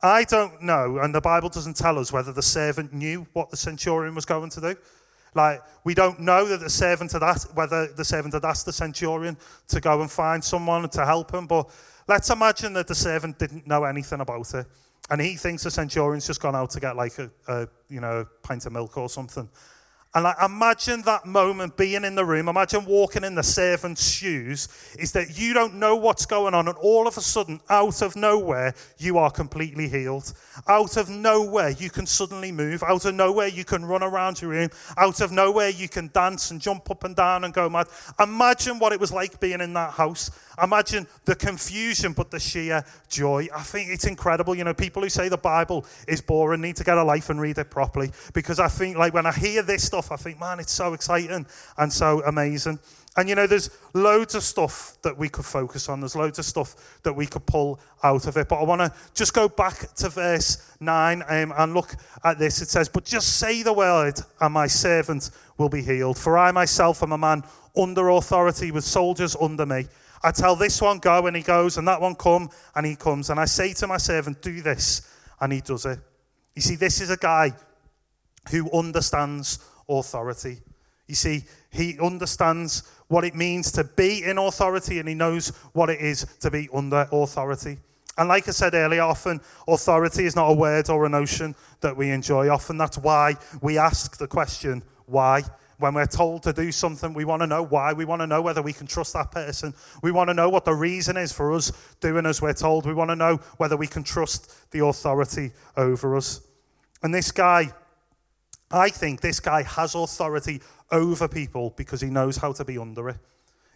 I 0.03 0.25
don't 0.25 0.63
know, 0.63 0.99
and 0.99 1.15
the 1.15 1.21
Bible 1.21 1.51
doesn't 1.51 1.77
tell 1.77 1.99
us 1.99 2.11
whether 2.13 2.33
the 2.33 2.43
servant 2.43 2.95
knew 2.95 3.27
what 3.35 3.51
the 3.51 3.57
centurion 3.57 4.15
was 4.15 4.25
going 4.25 4.49
to 4.51 4.61
do. 4.61 4.77
Like, 5.35 5.61
we 5.85 5.95
don't 5.95 6.21
know 6.21 6.47
that 6.47 6.61
the 6.61 6.71
servant 6.71 7.13
had 7.13 7.23
asked, 7.23 7.55
whether 7.55 7.93
the 7.93 8.05
servant 8.05 8.35
had 8.35 8.45
asked 8.45 8.65
the 8.65 8.73
centurion 8.73 9.37
to 9.69 9.81
go 9.81 10.01
and 10.01 10.11
find 10.11 10.43
someone 10.43 10.89
to 10.89 11.05
help 11.05 11.35
him, 11.35 11.47
but 11.47 11.69
let's 12.09 12.31
imagine 12.31 12.73
that 12.73 12.89
the 12.89 12.95
servant 12.95 13.39
didn't 13.39 13.67
know 13.67 13.85
anything 13.85 14.21
about 14.21 14.53
it. 14.55 14.67
And 15.11 15.21
he 15.21 15.37
thinks 15.37 15.65
the 15.65 15.71
centurion's 15.71 16.27
just 16.27 16.41
gone 16.41 16.57
out 16.57 16.71
to 16.71 16.81
get 16.81 16.97
like 16.97 17.19
a, 17.19 17.31
a 17.49 17.69
you 17.89 18.01
know, 18.01 18.27
pint 18.43 18.65
of 18.67 18.73
milk 18.73 18.97
or 18.97 19.09
something. 19.09 19.49
And 20.13 20.27
imagine 20.45 21.03
that 21.03 21.25
moment 21.25 21.77
being 21.77 22.05
in 22.05 22.17
the 22.17 22.25
room. 22.25 22.49
Imagine 22.49 22.85
walking 22.85 23.23
in 23.23 23.37
the 23.37 23.45
servant's 23.45 24.11
shoes. 24.11 24.67
Is 24.99 25.13
that 25.13 25.39
you 25.39 25.55
don't 25.55 25.75
know 25.75 25.95
what's 25.95 26.27
going 26.27 26.53
on, 26.53 26.67
and 26.67 26.77
all 26.79 27.07
of 27.07 27.17
a 27.17 27.21
sudden, 27.21 27.61
out 27.71 28.03
of 28.03 28.17
nowhere, 28.17 28.75
you 28.99 29.19
are 29.19 29.31
completely 29.31 29.89
healed. 29.89 30.33
Out 30.67 30.97
of 30.97 31.09
nowhere, 31.09 31.71
you 31.71 31.91
can 31.91 32.07
suddenly 32.07 32.51
move. 32.51 32.83
Out 32.83 33.05
of 33.05 33.15
nowhere, 33.15 33.47
you 33.47 33.65
can 33.65 33.85
run 33.85 34.03
around 34.03 34.43
your 34.43 34.51
room. 34.51 34.71
Out 34.97 35.21
of 35.21 35.31
nowhere, 35.31 35.69
you 35.69 35.89
can 35.89 36.11
dance 36.13 36.51
and 36.51 36.61
jump 36.61 36.91
up 36.91 37.05
and 37.05 37.15
down 37.15 37.45
and 37.45 37.55
go 37.55 37.69
mad. 37.69 37.87
Imagine 38.19 38.81
what 38.81 38.93
it 38.93 38.99
was 38.99 39.13
like 39.13 39.39
being 39.39 39.61
in 39.61 39.73
that 39.75 39.93
house. 39.93 40.33
Imagine 40.63 41.07
the 41.25 41.35
confusion, 41.35 42.13
but 42.13 42.31
the 42.31 42.41
sheer 42.41 42.85
joy. 43.09 43.49
I 43.55 43.63
think 43.63 43.91
it's 43.91 44.07
incredible. 44.07 44.55
You 44.55 44.65
know, 44.65 44.75
people 44.75 45.03
who 45.03 45.09
say 45.09 45.29
the 45.29 45.39
Bible 45.39 45.85
is 46.07 46.21
boring 46.21 46.61
need 46.61 46.77
to 46.77 46.85
get 46.85 46.99
a 46.99 47.05
life 47.05 47.31
and 47.31 47.41
read 47.41 47.59
it 47.59 47.71
properly 47.71 48.11
because 48.35 48.61
I 48.61 48.69
think, 48.69 48.97
like, 48.97 49.15
when 49.15 49.27
I 49.27 49.33
hear 49.33 49.63
this 49.63 49.85
stuff, 49.85 50.13
I 50.13 50.17
think, 50.17 50.39
man, 50.39 50.61
it's 50.61 50.73
so 50.73 50.93
exciting 50.93 51.47
and 51.79 51.93
so 51.93 52.23
amazing. 52.25 52.79
And 53.17 53.29
you 53.29 53.35
know, 53.35 53.47
there's 53.47 53.71
loads 53.93 54.37
of 54.37 54.43
stuff 54.43 54.97
that 55.03 55.19
we 55.19 55.29
could 55.29 55.45
focus 55.45 55.89
on. 55.89 56.01
There's 56.01 56.15
loads 56.15 56.39
of 56.39 56.45
stuff 56.45 57.01
that 57.03 57.13
we 57.13 57.27
could 57.27 57.45
pull 57.45 57.81
out 58.05 58.27
of 58.27 58.37
it. 58.37 58.49
But 58.49 58.61
I 58.61 58.65
want 58.65 58.81
to 58.81 58.93
just 59.15 59.35
go 59.35 59.49
back 59.49 59.95
to 59.97 60.09
verse 60.09 60.75
9 60.79 61.23
um, 61.29 61.53
and 61.57 61.75
look 61.75 61.97
at 62.23 62.39
this. 62.39 62.63
It 62.63 62.69
says, 62.69 62.89
But 62.89 63.05
just 63.05 63.39
say 63.39 63.63
the 63.63 63.73
word, 63.73 64.21
and 64.41 64.55
my 64.55 64.69
servant 64.69 65.31
will 65.59 65.69
be 65.69 65.83
healed. 65.83 66.19
For 66.19 66.39
I 66.39 66.53
myself 66.53 67.03
am 67.03 67.13
a 67.13 67.19
man 67.19 67.43
under 67.77 68.09
authority 68.11 68.71
with 68.71 68.85
soldiers 68.85 69.37
under 69.41 69.67
me. 69.67 69.87
I 70.23 70.33
tell 70.33 70.55
this 70.55 70.83
one, 70.83 70.99
go, 70.99 71.27
and 71.27 71.37
he 71.37 71.43
goes, 71.43 71.79
and 71.79 71.89
that 71.89 72.01
one, 72.01 72.15
come, 72.15 72.51
and 72.75 72.85
he 72.85 72.95
comes. 72.95 73.31
And 73.31 73.41
I 73.41 73.47
say 73.47 73.73
to 73.75 73.87
my 73.87 73.97
servant, 73.97 74.43
do 74.43 74.61
this, 74.61 75.09
and 75.41 75.53
he 75.53 75.61
does 75.61 75.87
it. 75.87 75.99
You 76.55 76.63
see, 76.63 76.77
this 76.77 77.01
is 77.01 77.11
a 77.11 77.17
guy 77.17 77.53
who 78.51 78.71
understands 78.73 79.61
authority. 79.89 80.59
You 81.07 81.15
see, 81.15 81.45
he 81.71 81.99
understands 81.99 82.83
what 83.09 83.25
it 83.25 83.35
means 83.35 83.73
to 83.73 83.85
be 83.85 84.23
in 84.25 84.39
authority, 84.39 84.99
and 84.99 85.09
he 85.09 85.15
knows 85.15 85.49
what 85.73 85.91
it 85.91 86.01
is 86.01 86.27
to 86.41 86.51
be 86.51 86.69
under 86.73 87.09
authority. 87.11 87.79
And 88.19 88.29
like 88.29 88.47
I 88.47 88.51
said 88.51 88.75
earlier, 88.75 89.03
often 89.03 89.41
authority 89.67 90.27
is 90.27 90.37
not 90.37 90.51
a 90.51 90.55
word 90.55 90.91
or 90.91 91.07
a 91.07 91.09
notion 91.09 91.55
that 91.81 91.97
we 91.97 92.11
enjoy. 92.11 92.51
Often 92.51 92.77
that's 92.77 92.99
why 92.99 93.37
we 93.63 93.79
ask 93.79 94.19
the 94.19 94.29
question, 94.29 94.83
why? 95.07 95.43
When 95.81 95.95
we're 95.95 96.07
told 96.07 96.43
to 96.45 96.53
do 96.53 96.71
something, 96.71 97.15
we 97.15 97.25
want 97.25 97.41
to 97.41 97.47
know 97.47 97.63
why. 97.63 97.95
We 97.95 98.05
want 98.05 98.21
to 98.21 98.27
know 98.27 98.43
whether 98.43 98.61
we 98.61 98.75
can 98.75 98.87
trust 98.87 99.15
that 99.15 99.31
person. 99.31 99.75
We 100.03 100.13
want 100.13 100.29
to 100.29 100.35
know 100.35 100.51
what 100.51 100.67
the 100.67 100.75
reason 100.75 101.17
is 101.17 101.33
for 101.33 101.53
us 101.53 101.73
doing 102.01 102.27
as 102.27 102.43
we're 102.43 102.53
told. 102.53 102.85
We 102.85 102.95
want 102.95 103.11
to 103.11 103.17
know 103.17 103.39
whether 103.57 103.77
we 103.77 103.87
can 103.87 104.03
trust 104.03 104.71
the 104.71 104.85
authority 104.85 105.53
over 105.77 106.17
us. 106.17 106.43
And 107.03 107.15
this 107.15 107.33
guy, 107.33 107.73
I 108.71 108.91
think 108.91 109.23
this 109.23 109.41
guy 109.41 109.63
has 109.63 109.95
authority 109.95 110.61
over 110.91 111.27
people 111.27 111.73
because 111.77 112.01
he 112.01 112.11
knows 112.11 112.37
how 112.37 112.53
to 112.53 112.65
be 112.65 112.77
under 112.77 113.09
it. 113.09 113.17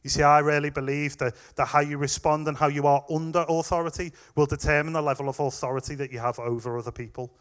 You 0.02 0.10
see, 0.10 0.22
I 0.22 0.40
really 0.40 0.70
believe 0.70 1.16
that, 1.16 1.34
that 1.56 1.68
how 1.68 1.80
you 1.80 1.96
respond 1.96 2.46
and 2.46 2.56
how 2.56 2.68
you 2.68 2.86
are 2.86 3.02
under 3.10 3.46
authority 3.48 4.12
will 4.36 4.46
determine 4.46 4.92
the 4.92 5.00
level 5.00 5.30
of 5.30 5.40
authority 5.40 5.94
that 5.94 6.12
you 6.12 6.18
have 6.18 6.38
over 6.38 6.76
other 6.76 6.92
people. 6.92 7.32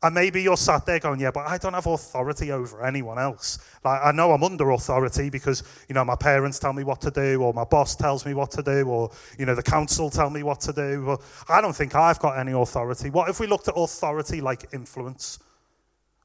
And 0.00 0.14
maybe 0.14 0.42
you're 0.42 0.56
sat 0.56 0.86
there 0.86 1.00
going, 1.00 1.18
yeah, 1.18 1.32
but 1.32 1.46
I 1.48 1.58
don't 1.58 1.74
have 1.74 1.86
authority 1.86 2.52
over 2.52 2.84
anyone 2.86 3.18
else. 3.18 3.58
Like, 3.84 4.00
I 4.04 4.12
know 4.12 4.30
I'm 4.30 4.44
under 4.44 4.70
authority 4.70 5.28
because, 5.28 5.64
you 5.88 5.94
know, 5.94 6.04
my 6.04 6.14
parents 6.14 6.60
tell 6.60 6.72
me 6.72 6.84
what 6.84 7.00
to 7.00 7.10
do, 7.10 7.42
or 7.42 7.52
my 7.52 7.64
boss 7.64 7.96
tells 7.96 8.24
me 8.24 8.32
what 8.32 8.52
to 8.52 8.62
do, 8.62 8.88
or, 8.88 9.10
you 9.40 9.44
know, 9.44 9.56
the 9.56 9.62
council 9.62 10.08
tell 10.08 10.30
me 10.30 10.44
what 10.44 10.60
to 10.60 10.72
do. 10.72 11.04
But 11.04 11.20
I 11.48 11.60
don't 11.60 11.74
think 11.74 11.96
I've 11.96 12.20
got 12.20 12.38
any 12.38 12.52
authority. 12.52 13.10
What 13.10 13.28
if 13.28 13.40
we 13.40 13.48
looked 13.48 13.66
at 13.66 13.74
authority 13.76 14.40
like 14.40 14.72
influence? 14.72 15.40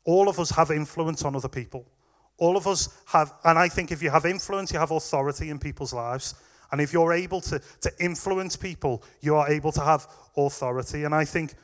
All 0.06 0.30
of 0.30 0.39
us 0.39 0.51
have 0.51 0.70
influence 0.70 1.25
on 1.25 1.36
other 1.36 1.50
people. 1.50 1.84
All 2.38 2.58
of 2.58 2.68
us 2.68 2.89
have, 3.08 3.34
and 3.44 3.58
I 3.58 3.70
think 3.70 3.92
if 3.92 4.03
you 4.03 4.12
have 4.12 4.27
influence, 4.27 4.72
you 4.72 4.77
have 4.77 4.92
authority 4.92 5.50
in 5.50 5.58
people's 5.58 5.94
lives. 5.94 6.36
And 6.72 6.80
if 6.80 6.94
you're 6.94 7.13
able 7.13 7.42
to, 7.42 7.60
to 7.82 7.92
influence 8.00 8.56
people, 8.56 9.03
you 9.22 9.36
are 9.36 9.50
able 9.50 9.72
to 9.72 9.82
have 9.82 10.08
authority. 10.38 11.06
And 11.06 11.15
I 11.15 11.25
think, 11.25 11.56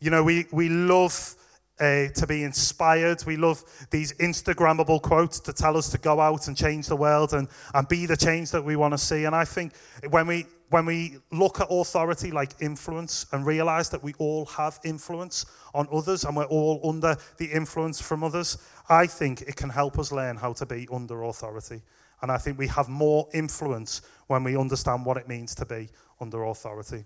you 0.00 0.10
know, 0.10 0.22
we, 0.22 0.46
we 0.52 0.68
love 0.70 1.34
uh, 1.80 2.08
to 2.08 2.26
be 2.26 2.42
inspired. 2.42 3.24
We 3.24 3.36
love 3.36 3.62
these 3.90 4.12
Instagrammable 4.14 5.02
quotes 5.02 5.40
to 5.40 5.52
tell 5.52 5.76
us 5.76 5.90
to 5.90 5.98
go 5.98 6.20
out 6.20 6.48
and 6.48 6.56
change 6.56 6.86
the 6.86 6.96
world 6.96 7.34
and, 7.34 7.48
and 7.74 7.88
be 7.88 8.06
the 8.06 8.16
change 8.16 8.50
that 8.50 8.64
we 8.64 8.76
want 8.76 8.94
to 8.94 8.98
see. 8.98 9.24
And 9.24 9.34
I 9.34 9.44
think 9.44 9.72
when 10.10 10.26
we, 10.26 10.46
when 10.70 10.86
we 10.86 11.18
look 11.30 11.60
at 11.60 11.68
authority 11.70 12.30
like 12.30 12.52
influence 12.60 13.26
and 13.32 13.46
realize 13.46 13.88
that 13.90 14.02
we 14.02 14.14
all 14.18 14.46
have 14.46 14.78
influence 14.84 15.46
on 15.74 15.88
others 15.92 16.24
and 16.24 16.36
we're 16.36 16.44
all 16.44 16.80
under 16.84 17.16
the 17.38 17.46
influence 17.46 18.00
from 18.00 18.24
others, 18.24 18.58
I 18.88 19.06
think 19.06 19.42
it 19.42 19.56
can 19.56 19.70
help 19.70 19.98
us 19.98 20.12
learn 20.12 20.36
how 20.36 20.52
to 20.54 20.66
be 20.66 20.88
under 20.92 21.22
authority. 21.24 21.82
And 22.20 22.32
I 22.32 22.38
think 22.38 22.58
we 22.58 22.66
have 22.68 22.88
more 22.88 23.28
influence 23.32 24.02
when 24.26 24.42
we 24.44 24.56
understand 24.56 25.06
what 25.06 25.16
it 25.16 25.28
means 25.28 25.54
to 25.56 25.66
be 25.66 25.88
under 26.20 26.42
authority. 26.44 27.04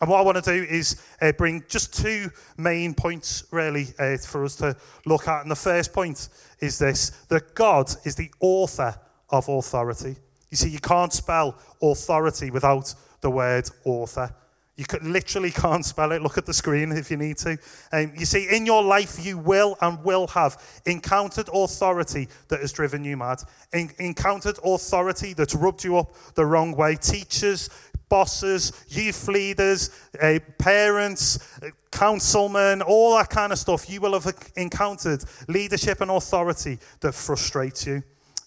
And 0.00 0.10
what 0.10 0.18
I 0.18 0.22
want 0.22 0.42
to 0.42 0.50
do 0.50 0.62
is 0.64 1.02
uh, 1.22 1.32
bring 1.32 1.64
just 1.68 1.94
two 1.94 2.30
main 2.58 2.94
points, 2.94 3.44
really, 3.50 3.88
uh, 3.98 4.18
for 4.18 4.44
us 4.44 4.56
to 4.56 4.76
look 5.06 5.26
at. 5.26 5.42
And 5.42 5.50
the 5.50 5.56
first 5.56 5.92
point 5.92 6.28
is 6.60 6.78
this 6.78 7.10
that 7.28 7.54
God 7.54 7.90
is 8.04 8.14
the 8.14 8.30
author 8.40 8.94
of 9.30 9.48
authority. 9.48 10.16
You 10.50 10.56
see, 10.56 10.68
you 10.68 10.80
can't 10.80 11.12
spell 11.12 11.56
authority 11.82 12.50
without 12.50 12.94
the 13.20 13.30
word 13.30 13.68
author. 13.84 14.34
You 14.76 14.84
could, 14.84 15.04
literally 15.04 15.50
can't 15.50 15.84
spell 15.84 16.12
it. 16.12 16.20
Look 16.20 16.36
at 16.36 16.44
the 16.44 16.52
screen 16.52 16.92
if 16.92 17.10
you 17.10 17.16
need 17.16 17.38
to. 17.38 17.56
Um, 17.92 18.12
you 18.14 18.26
see, 18.26 18.46
in 18.54 18.66
your 18.66 18.82
life, 18.82 19.24
you 19.24 19.38
will 19.38 19.76
and 19.80 20.02
will 20.04 20.26
have 20.28 20.62
encountered 20.84 21.48
authority 21.52 22.28
that 22.48 22.60
has 22.60 22.72
driven 22.72 23.02
you 23.02 23.16
mad, 23.16 23.38
en- 23.72 23.90
encountered 23.98 24.58
authority 24.62 25.32
that's 25.32 25.54
rubbed 25.54 25.82
you 25.82 25.96
up 25.96 26.14
the 26.34 26.44
wrong 26.44 26.76
way. 26.76 26.94
Teachers, 26.96 27.70
bosses, 28.08 28.72
youth 28.88 29.28
leaders, 29.28 29.90
uh, 30.20 30.38
parents, 30.58 31.38
uh, 31.62 31.70
councilmen, 31.90 32.82
all 32.82 33.16
that 33.16 33.30
kind 33.30 33.52
of 33.52 33.58
stuff. 33.58 33.88
You 33.90 34.00
will 34.00 34.18
have 34.18 34.34
encountered 34.56 35.24
leadership 35.48 36.00
and 36.00 36.10
authority 36.10 36.78
that 37.00 37.12
frustrates 37.12 37.86
you. 37.86 38.02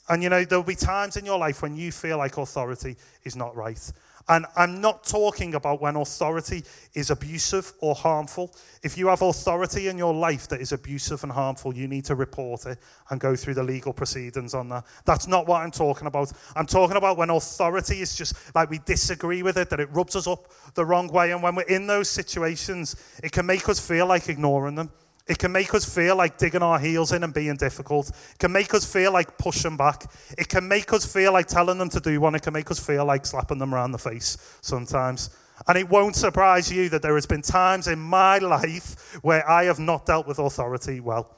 And 0.07 0.23
you 0.23 0.29
know, 0.29 0.43
there'll 0.43 0.63
be 0.63 0.75
times 0.75 1.17
in 1.17 1.25
your 1.25 1.37
life 1.37 1.61
when 1.61 1.75
you 1.75 1.91
feel 1.91 2.17
like 2.17 2.37
authority 2.37 2.95
is 3.23 3.35
not 3.35 3.55
right. 3.55 3.91
And 4.29 4.45
I'm 4.55 4.79
not 4.79 5.03
talking 5.03 5.55
about 5.55 5.81
when 5.81 5.95
authority 5.95 6.63
is 6.93 7.09
abusive 7.09 7.73
or 7.81 7.95
harmful. 7.95 8.55
If 8.83 8.95
you 8.95 9.07
have 9.07 9.23
authority 9.23 9.87
in 9.87 9.97
your 9.97 10.13
life 10.13 10.47
that 10.49 10.61
is 10.61 10.71
abusive 10.71 11.23
and 11.23 11.31
harmful, 11.31 11.73
you 11.73 11.87
need 11.87 12.05
to 12.05 12.15
report 12.15 12.67
it 12.67 12.77
and 13.09 13.19
go 13.19 13.35
through 13.35 13.55
the 13.55 13.63
legal 13.63 13.91
proceedings 13.91 14.53
on 14.53 14.69
that. 14.69 14.85
That's 15.03 15.27
not 15.27 15.47
what 15.47 15.63
I'm 15.63 15.71
talking 15.71 16.05
about. 16.05 16.31
I'm 16.55 16.67
talking 16.67 16.95
about 16.95 17.17
when 17.17 17.31
authority 17.31 18.01
is 18.01 18.15
just 18.15 18.35
like 18.53 18.69
we 18.69 18.77
disagree 18.85 19.41
with 19.41 19.57
it, 19.57 19.71
that 19.71 19.79
it 19.79 19.89
rubs 19.91 20.15
us 20.15 20.27
up 20.27 20.51
the 20.75 20.85
wrong 20.85 21.07
way. 21.07 21.31
And 21.31 21.41
when 21.41 21.55
we're 21.55 21.63
in 21.63 21.87
those 21.87 22.07
situations, 22.07 22.95
it 23.23 23.31
can 23.31 23.47
make 23.47 23.67
us 23.67 23.79
feel 23.79 24.05
like 24.05 24.29
ignoring 24.29 24.75
them. 24.75 24.91
It 25.29 25.37
can 25.37 25.51
make 25.51 25.75
us 25.75 25.85
feel 25.85 26.15
like 26.15 26.39
digging 26.39 26.63
our 26.63 26.79
heels 26.79 27.11
in 27.11 27.23
and 27.23 27.31
being 27.31 27.55
difficult. 27.55 28.09
It 28.09 28.39
can 28.39 28.51
make 28.51 28.73
us 28.73 28.83
feel 28.83 29.13
like 29.13 29.37
pushing 29.37 29.77
back. 29.77 30.11
It 30.39 30.49
can 30.49 30.67
make 30.67 30.91
us 30.91 31.05
feel 31.05 31.31
like 31.31 31.45
telling 31.45 31.77
them 31.77 31.89
to 31.89 31.99
do 31.99 32.19
one. 32.19 32.33
It 32.33 32.41
can 32.41 32.51
make 32.51 32.71
us 32.71 32.79
feel 32.79 33.05
like 33.05 33.27
slapping 33.27 33.59
them 33.59 33.73
around 33.73 33.91
the 33.91 33.99
face 33.99 34.37
sometimes. 34.61 35.29
And 35.67 35.77
it 35.77 35.87
won't 35.87 36.15
surprise 36.15 36.71
you 36.71 36.89
that 36.89 37.03
there 37.03 37.13
has 37.13 37.27
been 37.27 37.43
times 37.43 37.87
in 37.87 37.99
my 37.99 38.39
life 38.39 39.19
where 39.21 39.47
I 39.47 39.65
have 39.65 39.77
not 39.77 40.07
dealt 40.07 40.25
with 40.25 40.39
authority 40.39 40.99
well. 40.99 41.37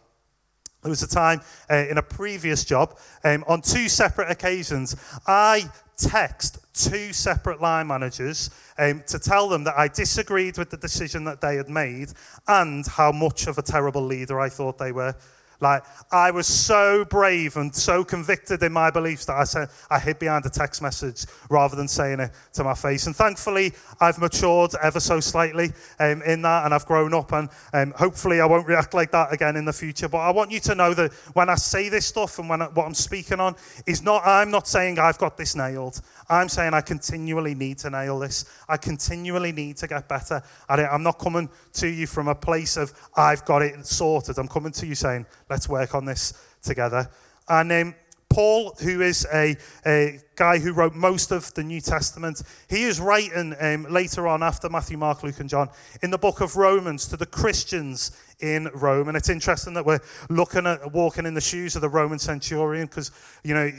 There 0.84 0.90
was 0.90 1.04
a 1.04 1.08
time 1.08 1.42
uh, 1.70 1.86
in 1.90 1.98
a 1.98 2.04
previous 2.04 2.64
job, 2.64 2.98
um, 3.24 3.44
on 3.48 3.62
two 3.62 3.90
separate 3.90 4.32
occasions, 4.32 4.96
I 5.28 5.70
text 6.10 6.60
two 6.74 7.14
separate 7.14 7.62
line 7.62 7.88
managers 7.88 8.50
um, 8.78 9.04
to 9.08 9.20
tell 9.20 9.48
them 9.50 9.64
that 9.66 9.78
I 9.78 9.88
disagreed 9.88 10.58
with 10.58 10.70
the 10.70 10.78
decision 10.78 11.24
that 11.26 11.42
they 11.42 11.56
had 11.56 11.70
made 11.70 12.10
and 12.48 12.86
how 12.86 13.12
much 13.12 13.48
of 13.48 13.58
a 13.58 13.62
terrible 13.62 14.02
leader 14.02 14.40
I 14.40 14.50
thought 14.50 14.78
they 14.78 14.92
were. 14.92 15.16
Like, 15.62 15.84
I 16.12 16.32
was 16.32 16.48
so 16.48 17.06
brave 17.06 17.56
and 17.56 17.74
so 17.74 18.04
convicted 18.04 18.64
in 18.64 18.74
my 18.74 18.90
beliefs 18.90 19.26
that 19.26 19.36
I 19.36 19.44
said 19.44 19.70
I 19.90 20.00
hid 20.00 20.20
behind 20.20 20.46
a 20.46 20.50
text 20.50 20.82
message 20.82 21.26
rather 21.50 21.76
than 21.76 21.88
saying 21.88 22.20
it 22.20 22.32
to 22.54 22.64
my 22.64 22.74
face. 22.74 23.06
And 23.06 23.16
thankfully, 23.16 23.74
I've 24.00 24.20
matured 24.20 24.72
ever 24.82 25.00
so 25.00 25.20
slightly 25.20 25.72
um, 26.00 26.22
in 26.24 26.42
that, 26.42 26.66
and 26.66 26.74
I've 26.74 26.86
grown 26.86 27.14
up, 27.14 27.32
and 27.32 27.50
um, 27.74 27.94
hopefully, 27.96 28.42
I 28.42 28.46
won't 28.46 28.68
react 28.68 28.94
like 28.94 29.12
that 29.12 29.32
again 29.32 29.56
in 29.56 29.66
the 29.66 29.74
future. 29.74 30.10
But 30.10 30.20
I 30.20 30.32
want 30.32 30.52
you 30.52 30.60
to 30.62 30.76
know 30.76 30.94
that 30.96 31.14
when 31.34 31.50
I 31.50 31.56
say 31.56 31.90
this 31.90 32.08
stuff 32.08 32.40
and 32.40 32.50
when 32.50 32.62
I, 32.62 32.66
what 32.66 32.86
I'm 32.86 32.94
speaking 32.94 33.40
on 33.40 33.56
is 33.86 34.02
not, 34.02 34.26
I'm 34.26 34.50
not 34.50 34.68
saying 34.68 35.00
I've 35.00 35.18
got 35.20 35.38
this 35.38 35.56
nailed. 35.56 36.02
I'm 36.30 36.50
saying 36.50 36.74
I 36.74 36.82
continually 36.82 37.54
need 37.54 37.78
to 37.80 37.90
nail 37.90 38.18
this. 38.20 38.46
I 38.68 38.78
continually 38.78 39.52
need 39.52 39.78
to 39.78 39.88
get 39.88 40.08
better 40.08 40.42
at 40.70 40.80
it. 40.80 40.88
I'm 40.92 41.04
not 41.04 41.20
coming 41.20 41.50
to 41.74 41.88
you 41.88 42.08
from 42.08 42.28
a 42.28 42.36
place 42.36 42.78
of 42.78 42.94
I've 43.16 43.46
got 43.46 43.62
it 43.62 43.86
sorted. 43.86 44.38
I'm 44.38 44.48
coming 44.48 44.72
to 44.74 44.88
you 44.88 44.96
saying, 44.96 45.26
let's 45.52 45.70
work 45.70 45.94
on 45.94 46.06
this 46.06 46.34
together. 46.64 47.10
And 47.48 47.72
um, 47.72 47.96
Paul, 48.30 48.74
who 48.82 49.02
is 49.02 49.28
a, 49.34 49.58
a, 49.86 50.20
guy 50.36 50.58
who 50.58 50.72
wrote 50.72 50.96
most 50.96 51.32
of 51.32 51.54
the 51.54 51.64
New 51.64 51.82
Testament, 51.82 52.42
he 52.68 52.84
is 52.84 53.00
writing 53.00 53.54
um, 53.60 53.84
later 53.92 54.28
on 54.28 54.42
after 54.42 54.70
Matthew, 54.70 54.98
Mark, 54.98 55.22
Luke, 55.22 55.40
and 55.40 55.50
John 55.50 55.70
in 56.02 56.10
the 56.10 56.18
book 56.18 56.42
of 56.42 56.56
Romans 56.56 57.08
to 57.10 57.18
the 57.18 57.26
Christians 57.26 58.18
in 58.40 58.70
Rome. 58.74 59.10
And 59.10 59.18
it's 59.18 59.30
interesting 59.30 59.74
that 59.76 59.86
we're 59.86 60.00
looking 60.30 60.66
at 60.66 60.92
walking 60.94 61.26
in 61.26 61.34
the 61.34 61.42
shoes 61.42 61.76
of 61.76 61.82
the 61.82 61.90
Roman 61.90 62.18
centurion 62.18 62.88
because, 62.88 63.12
you 63.44 63.54
know, 63.54 63.72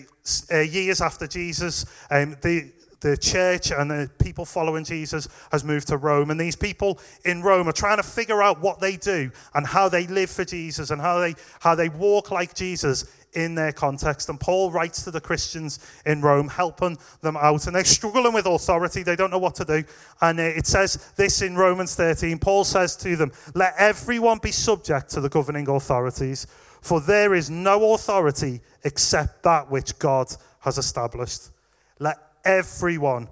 uh, 0.53 0.61
years 0.61 1.01
after 1.01 1.27
Jesus, 1.27 1.87
um, 2.11 2.37
the 2.43 2.71
the 3.03 3.17
church 3.17 3.71
and 3.71 3.91
the 3.91 4.11
people 4.23 4.45
following 4.45 4.85
Jesus 4.85 5.29
has 5.51 5.65
moved 5.65 5.89
to 5.89 5.97
Rome. 5.97 6.31
And 6.31 6.41
these 6.41 6.57
people 6.57 6.99
in 7.25 7.43
Rome 7.43 7.69
are 7.69 7.73
trying 7.73 7.99
to 7.99 8.03
figure 8.03 8.43
out 8.43 8.61
what 8.61 8.81
they 8.81 8.97
do 8.97 9.31
and 9.55 9.67
how 9.67 9.89
they 9.89 10.07
live 10.07 10.31
for 10.31 10.45
Jesus 10.45 10.91
and 10.91 11.01
how 11.01 11.19
they, 11.19 11.35
how 11.61 11.75
they 11.75 11.89
walk 11.89 12.31
like 12.31 12.55
Jesus 12.55 13.05
in 13.35 13.55
their 13.55 13.73
context. 13.73 14.29
And 14.29 14.39
Paul 14.39 14.71
writes 14.71 15.05
to 15.05 15.11
the 15.11 15.21
Christians 15.21 15.79
in 16.07 16.21
Rome, 16.23 16.49
helping 16.49 16.99
them 17.21 17.37
out. 17.37 17.67
And 17.67 17.75
they're 17.75 17.85
struggling 17.85 18.33
with 18.33 18.47
authority. 18.47 19.03
They 19.03 19.17
don't 19.17 19.31
know 19.31 19.39
what 19.39 19.55
to 19.57 19.65
do. 19.65 19.85
And 20.21 20.39
uh, 20.39 20.43
it 20.43 20.67
says 20.67 21.13
this 21.17 21.43
in 21.43 21.57
Romans 21.57 21.95
13 21.95 22.39
Paul 22.39 22.65
says 22.65 22.97
to 22.97 23.17
them, 23.17 23.33
Let 23.55 23.75
everyone 23.79 24.39
be 24.39 24.53
subject 24.53 25.11
to 25.11 25.21
the 25.21 25.29
governing 25.29 25.69
authorities, 25.69 26.47
for 26.81 27.01
there 27.01 27.35
is 27.35 27.51
no 27.51 27.95
authority 27.95 28.61
except 28.85 29.43
that 29.45 29.71
which 29.71 29.99
God 29.99 30.29
has 30.61 30.79
established. 30.79 31.51
Let 31.99 32.19
everyone 32.45 33.29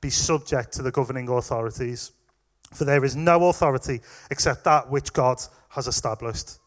be 0.00 0.10
subject 0.10 0.72
to 0.74 0.82
the 0.82 0.90
governing 0.90 1.28
authorities, 1.28 2.12
for 2.72 2.84
there 2.84 3.04
is 3.04 3.16
no 3.16 3.48
authority 3.48 4.00
except 4.30 4.64
that 4.64 4.90
which 4.90 5.12
God 5.12 5.40
has 5.70 5.86
established. 5.86 6.58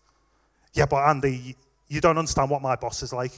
Yeah, 0.74 0.86
but 0.86 1.08
Andy, 1.08 1.56
you 1.88 2.02
don't 2.02 2.18
understand 2.18 2.50
what 2.50 2.62
my 2.62 2.76
boss 2.76 3.04
is 3.04 3.14
like. 3.14 3.32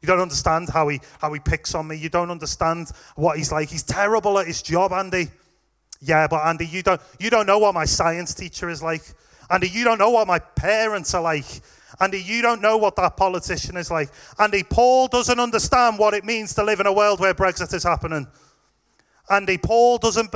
You 0.00 0.06
don't 0.06 0.20
understand 0.20 0.68
how 0.68 0.88
he, 0.88 1.00
how 1.20 1.32
he 1.32 1.38
picks 1.38 1.74
on 1.74 1.86
me. 1.86 1.96
You 1.96 2.08
don't 2.08 2.30
understand 2.30 2.90
what 3.14 3.36
he's 3.36 3.52
like. 3.52 3.68
He's 3.68 3.84
terrible 3.84 4.38
at 4.38 4.46
his 4.46 4.60
job, 4.60 4.92
Andy. 4.92 5.28
Yeah, 6.00 6.26
but 6.26 6.44
Andy, 6.44 6.66
you 6.66 6.82
don't, 6.82 7.00
you 7.20 7.30
don't 7.30 7.46
know 7.46 7.58
what 7.58 7.74
my 7.74 7.84
science 7.84 8.34
teacher 8.34 8.68
is 8.68 8.82
like. 8.82 9.02
Andy, 9.48 9.68
you 9.68 9.84
don't 9.84 9.98
know 9.98 10.10
what 10.10 10.26
my 10.26 10.40
parents 10.40 11.14
are 11.14 11.22
like. 11.22 11.44
Andy, 12.00 12.22
you 12.22 12.42
don't 12.42 12.62
know 12.62 12.76
what 12.76 12.96
that 12.96 13.16
politician 13.16 13.76
is 13.76 13.90
like. 13.90 14.10
Andy, 14.38 14.62
Paul 14.62 15.08
doesn't 15.08 15.38
understand 15.38 15.98
what 15.98 16.14
it 16.14 16.24
means 16.24 16.54
to 16.54 16.64
live 16.64 16.80
in 16.80 16.86
a 16.86 16.92
world 16.92 17.20
where 17.20 17.34
Brexit 17.34 17.72
is 17.74 17.84
happening. 17.84 18.26
Andy, 19.30 19.56
Paul 19.56 19.98
doesn't 19.98 20.32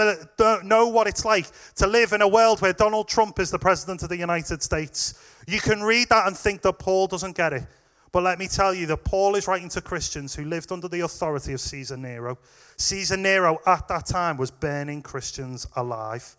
know 0.65 0.89
what 0.89 1.07
it's 1.07 1.25
like 1.25 1.47
to 1.75 1.87
live 1.87 2.13
in 2.13 2.23
a 2.23 2.29
world 2.29 2.61
where 2.61 2.73
Donald 2.73 3.09
Trump 3.09 3.39
is 3.41 3.51
the 3.51 3.59
president 3.59 4.03
of 4.03 4.09
the 4.09 4.17
United 4.17 4.63
States. 4.63 5.15
You 5.47 5.61
can 5.61 5.83
read 5.83 6.09
that 6.09 6.27
and 6.27 6.37
think 6.37 6.63
that 6.63 6.79
Paul 6.79 7.07
doesn't 7.07 7.37
get 7.37 7.53
it. 7.53 7.65
But 8.13 8.23
let 8.23 8.39
me 8.39 8.49
tell 8.49 8.73
you 8.73 8.87
that 8.87 9.05
Paul 9.05 9.35
is 9.35 9.47
writing 9.47 9.69
to 9.71 9.81
Christians 9.81 10.35
who 10.35 10.45
lived 10.45 10.73
under 10.73 10.89
the 10.89 11.01
authority 11.01 11.53
of 11.53 11.61
Caesar 11.61 11.97
Nero. 11.97 12.39
Caesar 12.79 13.17
Nero 13.17 13.59
at 13.67 13.89
that 13.89 14.07
time 14.07 14.37
was 14.37 14.51
burning 14.51 15.03
Christians 15.03 15.67
alive. 15.77 16.37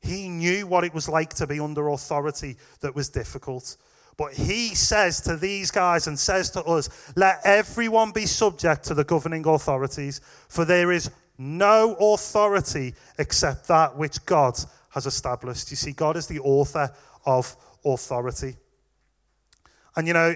He 0.00 0.28
knew 0.28 0.66
what 0.66 0.82
it 0.82 0.92
was 0.92 1.08
like 1.08 1.34
to 1.34 1.46
be 1.46 1.60
under 1.60 1.88
authority 1.88 2.56
that 2.80 2.96
was 2.96 3.10
difficult. 3.10 3.76
But 4.16 4.32
he 4.34 4.74
says 4.74 5.20
to 5.22 5.36
these 5.36 5.70
guys 5.70 6.06
and 6.06 6.18
says 6.18 6.50
to 6.50 6.62
us, 6.64 7.12
let 7.16 7.40
everyone 7.44 8.12
be 8.12 8.26
subject 8.26 8.84
to 8.84 8.94
the 8.94 9.04
governing 9.04 9.46
authorities, 9.46 10.20
for 10.48 10.64
there 10.64 10.92
is 10.92 11.10
no 11.36 11.94
authority 11.98 12.94
except 13.18 13.66
that 13.68 13.96
which 13.96 14.24
God 14.24 14.54
has 14.90 15.06
established. 15.06 15.70
You 15.70 15.76
see, 15.76 15.92
God 15.92 16.16
is 16.16 16.28
the 16.28 16.38
author 16.40 16.92
of 17.26 17.56
authority. 17.84 18.56
And 19.96 20.06
you 20.06 20.14
know, 20.14 20.34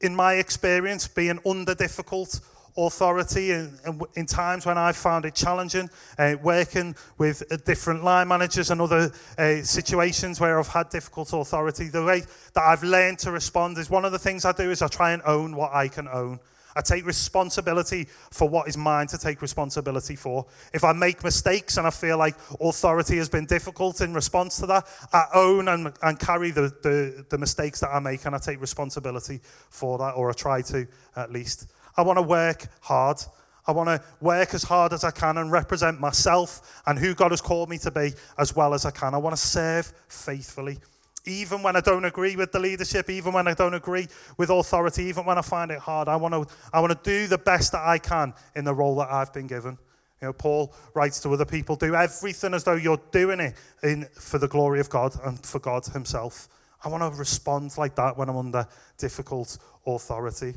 in 0.00 0.14
my 0.14 0.34
experience, 0.34 1.08
being 1.08 1.38
under 1.46 1.74
difficult 1.74 2.40
authority 2.86 3.52
in, 3.52 3.78
in 4.16 4.26
times 4.26 4.66
when 4.66 4.78
I 4.78 4.92
found 4.92 5.24
it 5.24 5.34
challenging, 5.34 5.88
uh, 6.18 6.36
working 6.42 6.94
with 7.18 7.42
uh, 7.50 7.56
different 7.64 8.04
line 8.04 8.28
managers 8.28 8.70
and 8.70 8.80
other 8.80 9.10
uh, 9.38 9.62
situations 9.62 10.40
where 10.40 10.58
I've 10.58 10.68
had 10.68 10.88
difficult 10.90 11.32
authority, 11.32 11.88
the 11.88 12.04
way 12.04 12.22
that 12.54 12.62
I've 12.62 12.82
learned 12.82 13.18
to 13.20 13.32
respond 13.32 13.78
is 13.78 13.90
one 13.90 14.04
of 14.04 14.12
the 14.12 14.18
things 14.18 14.44
I 14.44 14.52
do 14.52 14.70
is 14.70 14.82
I 14.82 14.88
try 14.88 15.12
and 15.12 15.22
own 15.24 15.56
what 15.56 15.72
I 15.72 15.88
can 15.88 16.08
own. 16.08 16.40
I 16.76 16.82
take 16.82 17.04
responsibility 17.04 18.06
for 18.30 18.48
what 18.48 18.68
is 18.68 18.76
mine 18.76 19.06
to 19.08 19.18
take 19.18 19.42
responsibility 19.42 20.16
for. 20.16 20.46
If 20.72 20.84
I 20.84 20.92
make 20.92 21.24
mistakes 21.24 21.76
and 21.76 21.86
I 21.86 21.90
feel 21.90 22.18
like 22.18 22.36
authority 22.60 23.16
has 23.16 23.28
been 23.28 23.46
difficult 23.46 24.00
in 24.00 24.14
response 24.14 24.58
to 24.60 24.66
that, 24.66 24.86
I 25.12 25.24
own 25.34 25.68
and, 25.68 25.92
and 26.02 26.18
carry 26.18 26.50
the, 26.50 26.72
the, 26.82 27.24
the 27.28 27.38
mistakes 27.38 27.80
that 27.80 27.88
I 27.88 27.98
make 27.98 28.24
and 28.24 28.34
I 28.34 28.38
take 28.38 28.60
responsibility 28.60 29.40
for 29.70 29.98
that, 29.98 30.12
or 30.12 30.30
I 30.30 30.32
try 30.32 30.62
to 30.62 30.86
at 31.16 31.32
least. 31.32 31.66
I 31.96 32.02
want 32.02 32.18
to 32.18 32.22
work 32.22 32.66
hard. 32.80 33.18
I 33.66 33.72
want 33.72 33.88
to 33.88 34.02
work 34.20 34.54
as 34.54 34.62
hard 34.62 34.92
as 34.92 35.04
I 35.04 35.10
can 35.10 35.38
and 35.38 35.52
represent 35.52 36.00
myself 36.00 36.82
and 36.86 36.98
who 36.98 37.14
God 37.14 37.30
has 37.30 37.40
called 37.40 37.68
me 37.68 37.78
to 37.78 37.90
be 37.90 38.12
as 38.38 38.56
well 38.56 38.74
as 38.74 38.84
I 38.84 38.90
can. 38.90 39.14
I 39.14 39.18
want 39.18 39.36
to 39.36 39.40
serve 39.40 39.92
faithfully. 40.08 40.78
Even 41.26 41.62
when 41.62 41.76
I 41.76 41.80
don't 41.80 42.06
agree 42.06 42.34
with 42.34 42.50
the 42.50 42.58
leadership, 42.58 43.10
even 43.10 43.34
when 43.34 43.46
I 43.46 43.52
don't 43.52 43.74
agree 43.74 44.08
with 44.38 44.48
authority, 44.48 45.04
even 45.04 45.26
when 45.26 45.36
I 45.36 45.42
find 45.42 45.70
it 45.70 45.78
hard, 45.78 46.08
I 46.08 46.16
want 46.16 46.32
to, 46.32 46.46
I 46.72 46.80
want 46.80 46.92
to 46.92 47.10
do 47.10 47.26
the 47.26 47.38
best 47.38 47.72
that 47.72 47.82
I 47.82 47.98
can 47.98 48.32
in 48.56 48.64
the 48.64 48.74
role 48.74 48.96
that 48.96 49.10
I've 49.10 49.32
been 49.32 49.46
given. 49.46 49.78
You 50.20 50.28
know, 50.28 50.32
Paul 50.32 50.74
writes 50.94 51.20
to 51.20 51.32
other 51.32 51.44
people, 51.44 51.76
do 51.76 51.94
everything 51.94 52.54
as 52.54 52.64
though 52.64 52.74
you're 52.74 53.00
doing 53.10 53.40
it 53.40 53.54
in, 53.82 54.06
for 54.18 54.38
the 54.38 54.48
glory 54.48 54.80
of 54.80 54.88
God 54.90 55.14
and 55.22 55.38
for 55.44 55.58
God 55.58 55.86
himself. 55.86 56.48
I 56.82 56.88
want 56.88 57.02
to 57.02 57.18
respond 57.18 57.76
like 57.76 57.94
that 57.96 58.16
when 58.16 58.28
I'm 58.28 58.36
under 58.36 58.66
difficult 58.98 59.58
authority. 59.86 60.54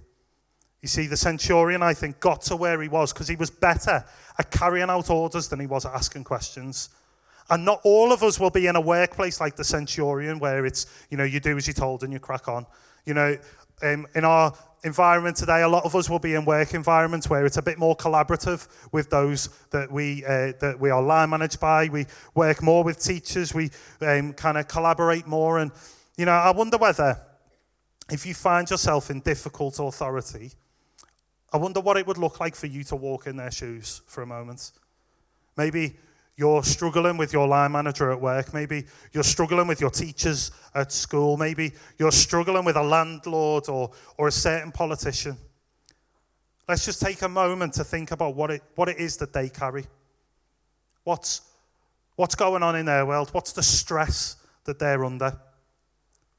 You 0.83 0.89
see, 0.89 1.07
the 1.07 1.15
centurion, 1.15 1.81
I 1.81 1.93
think, 1.93 2.19
got 2.19 2.41
to 2.41 2.57
where 2.57 2.81
he 2.81 2.89
was 2.89 3.13
because 3.13 3.29
he 3.29 3.37
was 3.37 3.49
better 3.49 4.03
at 4.37 4.51
carrying 4.51 4.89
out 4.89 5.09
orders 5.09 5.47
than 5.47 5.61
he 5.61 5.65
was 5.65 5.85
at 5.85 5.93
asking 5.93 6.25
questions. 6.25 6.89
And 7.49 7.63
not 7.63 7.79
all 7.85 8.11
of 8.11 8.21
us 8.21 8.37
will 8.37 8.49
be 8.49 8.67
in 8.67 8.75
a 8.75 8.81
workplace 8.81 9.39
like 9.39 9.55
the 9.55 9.63
centurion 9.63 10.39
where 10.39 10.65
it's, 10.65 10.85
you 11.09 11.15
know, 11.15 11.23
you 11.23 11.39
do 11.39 11.55
as 11.55 11.67
you're 11.67 11.73
told 11.73 12.03
and 12.03 12.11
you 12.11 12.19
crack 12.19 12.49
on. 12.49 12.65
You 13.05 13.13
know, 13.13 13.37
um, 13.81 14.05
in 14.13 14.25
our 14.25 14.53
environment 14.83 15.37
today, 15.37 15.61
a 15.61 15.69
lot 15.69 15.85
of 15.85 15.95
us 15.95 16.09
will 16.09 16.19
be 16.19 16.33
in 16.33 16.43
work 16.43 16.73
environments 16.73 17.29
where 17.29 17.45
it's 17.45 17.55
a 17.55 17.61
bit 17.61 17.79
more 17.79 17.95
collaborative 17.95 18.67
with 18.91 19.09
those 19.09 19.47
that 19.71 19.89
we, 19.89 20.25
uh, 20.25 20.51
that 20.59 20.75
we 20.81 20.89
are 20.89 21.01
line 21.01 21.29
managed 21.29 21.61
by. 21.61 21.87
We 21.87 22.07
work 22.35 22.61
more 22.61 22.83
with 22.83 23.01
teachers. 23.01 23.53
We 23.53 23.71
um, 24.01 24.33
kind 24.33 24.57
of 24.57 24.67
collaborate 24.67 25.27
more. 25.27 25.59
And, 25.59 25.71
you 26.17 26.25
know, 26.25 26.33
I 26.33 26.51
wonder 26.51 26.75
whether 26.75 27.17
if 28.11 28.25
you 28.25 28.33
find 28.33 28.69
yourself 28.69 29.09
in 29.09 29.21
difficult 29.21 29.79
authority, 29.79 30.51
I 31.53 31.57
wonder 31.57 31.79
what 31.79 31.97
it 31.97 32.07
would 32.07 32.17
look 32.17 32.39
like 32.39 32.55
for 32.55 32.65
you 32.65 32.83
to 32.85 32.95
walk 32.95 33.27
in 33.27 33.37
their 33.37 33.51
shoes 33.51 34.01
for 34.07 34.23
a 34.23 34.25
moment. 34.25 34.71
Maybe 35.55 35.95
you're 36.35 36.63
struggling 36.63 37.15
with 37.15 37.31
your 37.31 37.47
line 37.47 37.71
manager 37.71 38.11
at 38.11 38.19
work. 38.19 38.55
Maybe 38.55 38.85
you're 39.11 39.23
struggling 39.23 39.67
with 39.67 39.79
your 39.79 39.91
teachers 39.91 40.49
at 40.73 40.91
school. 40.91 41.37
Maybe 41.37 41.73
you're 41.99 42.11
struggling 42.11 42.65
with 42.65 42.75
a 42.75 42.81
landlord 42.81 43.69
or, 43.69 43.91
or 44.17 44.29
a 44.29 44.31
certain 44.31 44.71
politician. 44.71 45.37
Let's 46.67 46.85
just 46.85 46.99
take 46.99 47.21
a 47.21 47.29
moment 47.29 47.73
to 47.73 47.83
think 47.83 48.09
about 48.09 48.35
what 48.35 48.49
it, 48.49 48.63
what 48.73 48.89
it 48.89 48.97
is 48.97 49.17
that 49.17 49.31
they 49.31 49.49
carry. 49.49 49.85
What's, 51.03 51.41
what's 52.15 52.33
going 52.33 52.63
on 52.63 52.75
in 52.75 52.87
their 52.87 53.05
world? 53.05 53.29
What's 53.31 53.53
the 53.53 53.61
stress 53.61 54.37
that 54.63 54.79
they're 54.79 55.05
under? 55.05 55.37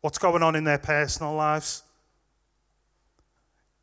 What's 0.00 0.18
going 0.18 0.42
on 0.42 0.57
in 0.57 0.64
their 0.64 0.79
personal 0.79 1.35
lives? 1.35 1.84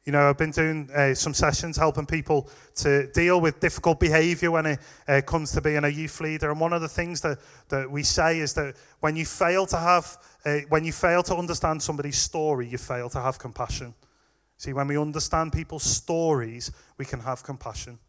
You 0.03 0.11
know, 0.11 0.29
I've 0.29 0.37
been 0.37 0.51
doing 0.51 0.89
uh, 0.95 1.13
some 1.13 1.33
sessions 1.33 1.77
helping 1.77 2.07
people 2.07 2.49
to 2.75 3.11
deal 3.11 3.39
with 3.39 3.59
difficult 3.59 3.99
behavior 3.99 4.49
when 4.49 4.65
it 4.65 4.79
uh, 5.07 5.21
comes 5.23 5.51
to 5.51 5.61
being 5.61 5.83
a 5.83 5.89
youth 5.89 6.19
leader. 6.19 6.49
And 6.49 6.59
one 6.59 6.73
of 6.73 6.81
the 6.81 6.89
things 6.89 7.21
that, 7.21 7.37
that 7.69 7.89
we 7.89 8.01
say 8.01 8.39
is 8.39 8.53
that 8.55 8.75
when 8.99 9.15
you 9.15 9.25
fail 9.25 9.67
to 9.67 9.77
have, 9.77 10.17
uh, 10.43 10.57
when 10.69 10.83
you 10.83 10.91
fail 10.91 11.21
to 11.23 11.35
understand 11.35 11.83
somebody's 11.83 12.17
story, 12.17 12.67
you 12.67 12.79
fail 12.79 13.09
to 13.09 13.21
have 13.21 13.37
compassion. 13.37 13.93
See, 14.57 14.73
when 14.73 14.87
we 14.87 14.97
understand 14.97 15.53
people's 15.53 15.83
stories, 15.83 16.71
we 16.97 17.05
can 17.05 17.19
have 17.19 17.43
compassion. 17.43 17.99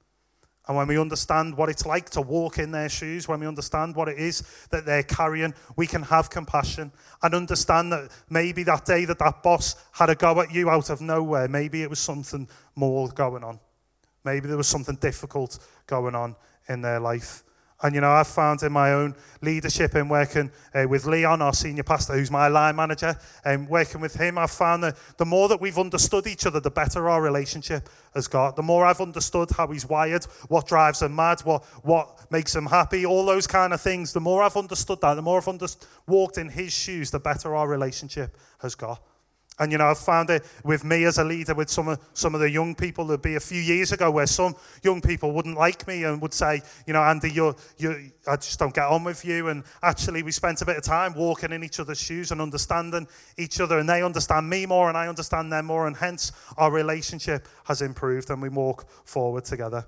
And 0.68 0.76
when 0.76 0.86
we 0.86 0.98
understand 0.98 1.56
what 1.56 1.68
it's 1.68 1.84
like 1.84 2.08
to 2.10 2.20
walk 2.20 2.58
in 2.58 2.70
their 2.70 2.88
shoes, 2.88 3.26
when 3.26 3.40
we 3.40 3.46
understand 3.48 3.96
what 3.96 4.08
it 4.08 4.18
is 4.18 4.44
that 4.70 4.86
they're 4.86 5.02
carrying, 5.02 5.54
we 5.76 5.88
can 5.88 6.02
have 6.02 6.30
compassion 6.30 6.92
and 7.22 7.34
understand 7.34 7.92
that 7.92 8.10
maybe 8.30 8.62
that 8.64 8.84
day 8.84 9.04
that 9.06 9.18
that 9.18 9.42
boss 9.42 9.74
had 9.90 10.08
a 10.08 10.14
go 10.14 10.40
at 10.40 10.52
you 10.52 10.70
out 10.70 10.88
of 10.88 11.00
nowhere, 11.00 11.48
maybe 11.48 11.82
it 11.82 11.90
was 11.90 11.98
something 11.98 12.48
more 12.76 13.08
going 13.08 13.42
on. 13.42 13.58
Maybe 14.24 14.46
there 14.46 14.56
was 14.56 14.68
something 14.68 14.96
difficult 14.96 15.58
going 15.86 16.14
on 16.14 16.36
in 16.68 16.80
their 16.80 17.00
life. 17.00 17.42
And, 17.82 17.94
you 17.94 18.00
know, 18.00 18.10
I've 18.10 18.28
found 18.28 18.62
in 18.62 18.72
my 18.72 18.92
own 18.92 19.16
leadership 19.40 19.96
in 19.96 20.08
working 20.08 20.52
uh, 20.72 20.86
with 20.88 21.04
Leon, 21.04 21.42
our 21.42 21.52
senior 21.52 21.82
pastor, 21.82 22.12
who's 22.14 22.30
my 22.30 22.46
line 22.46 22.76
manager, 22.76 23.18
and 23.44 23.62
um, 23.62 23.68
working 23.68 24.00
with 24.00 24.14
him, 24.14 24.38
I've 24.38 24.52
found 24.52 24.84
that 24.84 24.96
the 25.18 25.26
more 25.26 25.48
that 25.48 25.60
we've 25.60 25.78
understood 25.78 26.28
each 26.28 26.46
other, 26.46 26.60
the 26.60 26.70
better 26.70 27.08
our 27.08 27.20
relationship 27.20 27.88
has 28.14 28.28
got. 28.28 28.54
The 28.54 28.62
more 28.62 28.86
I've 28.86 29.00
understood 29.00 29.50
how 29.56 29.66
he's 29.66 29.84
wired, 29.84 30.24
what 30.48 30.66
drives 30.68 31.02
him 31.02 31.16
mad, 31.16 31.40
what, 31.40 31.64
what 31.84 32.30
makes 32.30 32.54
him 32.54 32.66
happy, 32.66 33.04
all 33.04 33.24
those 33.24 33.48
kind 33.48 33.72
of 33.72 33.80
things, 33.80 34.12
the 34.12 34.20
more 34.20 34.42
I've 34.42 34.56
understood 34.56 35.00
that, 35.00 35.14
the 35.14 35.22
more 35.22 35.38
I've 35.38 35.48
under- 35.48 35.66
walked 36.06 36.38
in 36.38 36.48
his 36.48 36.72
shoes, 36.72 37.10
the 37.10 37.18
better 37.18 37.54
our 37.56 37.66
relationship 37.66 38.36
has 38.60 38.76
got. 38.76 39.02
And 39.58 39.70
you 39.70 39.76
know, 39.76 39.86
I've 39.86 39.98
found 39.98 40.30
it 40.30 40.44
with 40.64 40.82
me 40.82 41.04
as 41.04 41.18
a 41.18 41.24
leader 41.24 41.54
with 41.54 41.68
some 41.68 41.88
of, 41.88 42.00
some 42.14 42.34
of 42.34 42.40
the 42.40 42.50
young 42.50 42.74
people. 42.74 43.06
There'd 43.06 43.20
be 43.20 43.34
a 43.34 43.40
few 43.40 43.60
years 43.60 43.92
ago 43.92 44.10
where 44.10 44.26
some 44.26 44.56
young 44.82 45.02
people 45.02 45.32
wouldn't 45.32 45.58
like 45.58 45.86
me 45.86 46.04
and 46.04 46.22
would 46.22 46.32
say, 46.32 46.62
you 46.86 46.94
know, 46.94 47.02
Andy, 47.02 47.30
you're, 47.30 47.54
you 47.76 48.12
I 48.26 48.36
just 48.36 48.58
don't 48.58 48.74
get 48.74 48.86
on 48.86 49.04
with 49.04 49.24
you. 49.24 49.48
And 49.48 49.62
actually, 49.82 50.22
we 50.22 50.32
spent 50.32 50.62
a 50.62 50.64
bit 50.64 50.78
of 50.78 50.82
time 50.82 51.12
walking 51.14 51.52
in 51.52 51.62
each 51.62 51.80
other's 51.80 52.00
shoes 52.00 52.32
and 52.32 52.40
understanding 52.40 53.06
each 53.36 53.60
other. 53.60 53.78
And 53.78 53.88
they 53.88 54.02
understand 54.02 54.48
me 54.48 54.64
more 54.64 54.88
and 54.88 54.96
I 54.96 55.08
understand 55.08 55.52
them 55.52 55.66
more. 55.66 55.86
And 55.86 55.96
hence, 55.96 56.32
our 56.56 56.70
relationship 56.70 57.46
has 57.64 57.82
improved 57.82 58.30
and 58.30 58.40
we 58.40 58.48
walk 58.48 58.88
forward 59.04 59.44
together. 59.44 59.86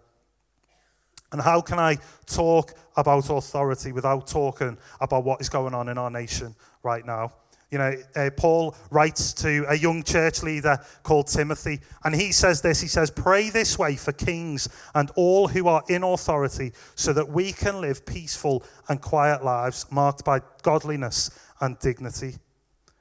And 1.32 1.40
how 1.40 1.62
can 1.62 1.78
I 1.80 1.96
talk 2.26 2.74
about 2.96 3.28
authority 3.30 3.92
without 3.92 4.26
talking 4.26 4.78
about 5.00 5.24
what 5.24 5.40
is 5.40 5.48
going 5.48 5.74
on 5.74 5.88
in 5.88 5.98
our 5.98 6.10
nation 6.10 6.54
right 6.84 7.04
now? 7.04 7.32
You 7.74 7.78
know, 7.78 7.96
uh, 8.14 8.30
Paul 8.36 8.76
writes 8.92 9.32
to 9.32 9.64
a 9.68 9.76
young 9.76 10.04
church 10.04 10.44
leader 10.44 10.78
called 11.02 11.26
Timothy, 11.26 11.80
and 12.04 12.14
he 12.14 12.30
says 12.30 12.60
this 12.60 12.80
He 12.80 12.86
says, 12.86 13.10
Pray 13.10 13.50
this 13.50 13.76
way 13.76 13.96
for 13.96 14.12
kings 14.12 14.68
and 14.94 15.10
all 15.16 15.48
who 15.48 15.66
are 15.66 15.82
in 15.88 16.04
authority, 16.04 16.72
so 16.94 17.12
that 17.12 17.30
we 17.30 17.50
can 17.50 17.80
live 17.80 18.06
peaceful 18.06 18.62
and 18.88 19.00
quiet 19.02 19.44
lives 19.44 19.86
marked 19.90 20.24
by 20.24 20.40
godliness 20.62 21.36
and 21.60 21.76
dignity. 21.80 22.36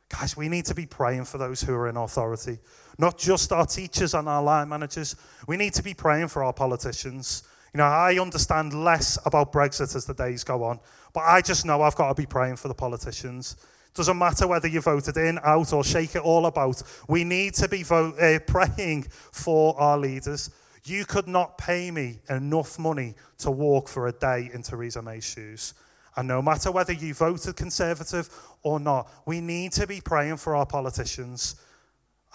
Guys, 0.10 0.36
we 0.36 0.50
need 0.50 0.66
to 0.66 0.74
be 0.74 0.88
praying 0.88 1.26
for 1.26 1.38
those 1.38 1.62
who 1.62 1.76
are 1.76 1.88
in 1.88 1.96
authority, 1.96 2.58
not 2.98 3.20
just 3.20 3.52
our 3.52 3.68
teachers 3.68 4.16
and 4.16 4.28
our 4.28 4.42
line 4.42 4.70
managers. 4.70 5.16
We 5.48 5.56
need 5.56 5.74
to 5.74 5.84
be 5.84 5.94
praying 5.94 6.30
for 6.30 6.44
our 6.44 6.54
politicians. 6.54 7.44
You 7.76 7.78
know, 7.78 7.84
I 7.84 8.18
understand 8.18 8.74
less 8.74 9.20
about 9.24 9.54
Brexit 9.54 9.96
as 9.96 10.06
the 10.06 10.16
days 10.16 10.44
go 10.44 10.64
on, 10.64 10.80
but 11.14 11.22
I 11.22 11.42
just 11.42 11.64
know 11.64 11.84
I've 11.84 11.96
got 11.96 12.08
to 12.08 12.20
be 12.20 12.26
praying 12.26 12.56
for 12.56 12.70
the 12.70 12.74
politicians. 12.74 13.56
Doesn't 13.94 14.18
matter 14.18 14.48
whether 14.48 14.68
you 14.68 14.82
voted 14.82 15.18
in, 15.18 15.40
out, 15.44 15.72
or 15.72 15.84
shake 15.84 16.16
it 16.16 16.22
all 16.22 16.48
about. 16.48 16.82
We 17.08 17.24
need 17.24 17.54
to 17.56 17.68
be 17.68 17.84
vote, 17.84 18.20
uh, 18.20 18.40
praying 18.40 19.04
for 19.32 19.80
our 19.80 19.98
leaders. 19.98 20.50
You 20.86 21.06
could 21.06 21.28
not 21.28 21.58
pay 21.58 21.92
me 21.92 22.20
enough 22.30 22.80
money 22.80 23.16
to 23.40 23.52
walk 23.52 23.88
for 23.88 24.08
a 24.08 24.12
day 24.12 24.50
in 24.54 24.64
Theresa 24.64 25.02
May's 25.02 25.24
shoes. 25.24 25.74
And 26.16 26.28
no 26.28 26.42
matter 26.42 26.72
whether 26.72 26.94
you 26.94 27.14
voted 27.14 27.56
Conservative 27.56 28.30
or 28.64 28.80
not, 28.80 29.10
we 29.26 29.42
need 29.42 29.72
to 29.74 29.88
be 29.88 30.02
praying 30.02 30.38
for 30.38 30.56
our 30.56 30.66
politicians. 30.66 31.56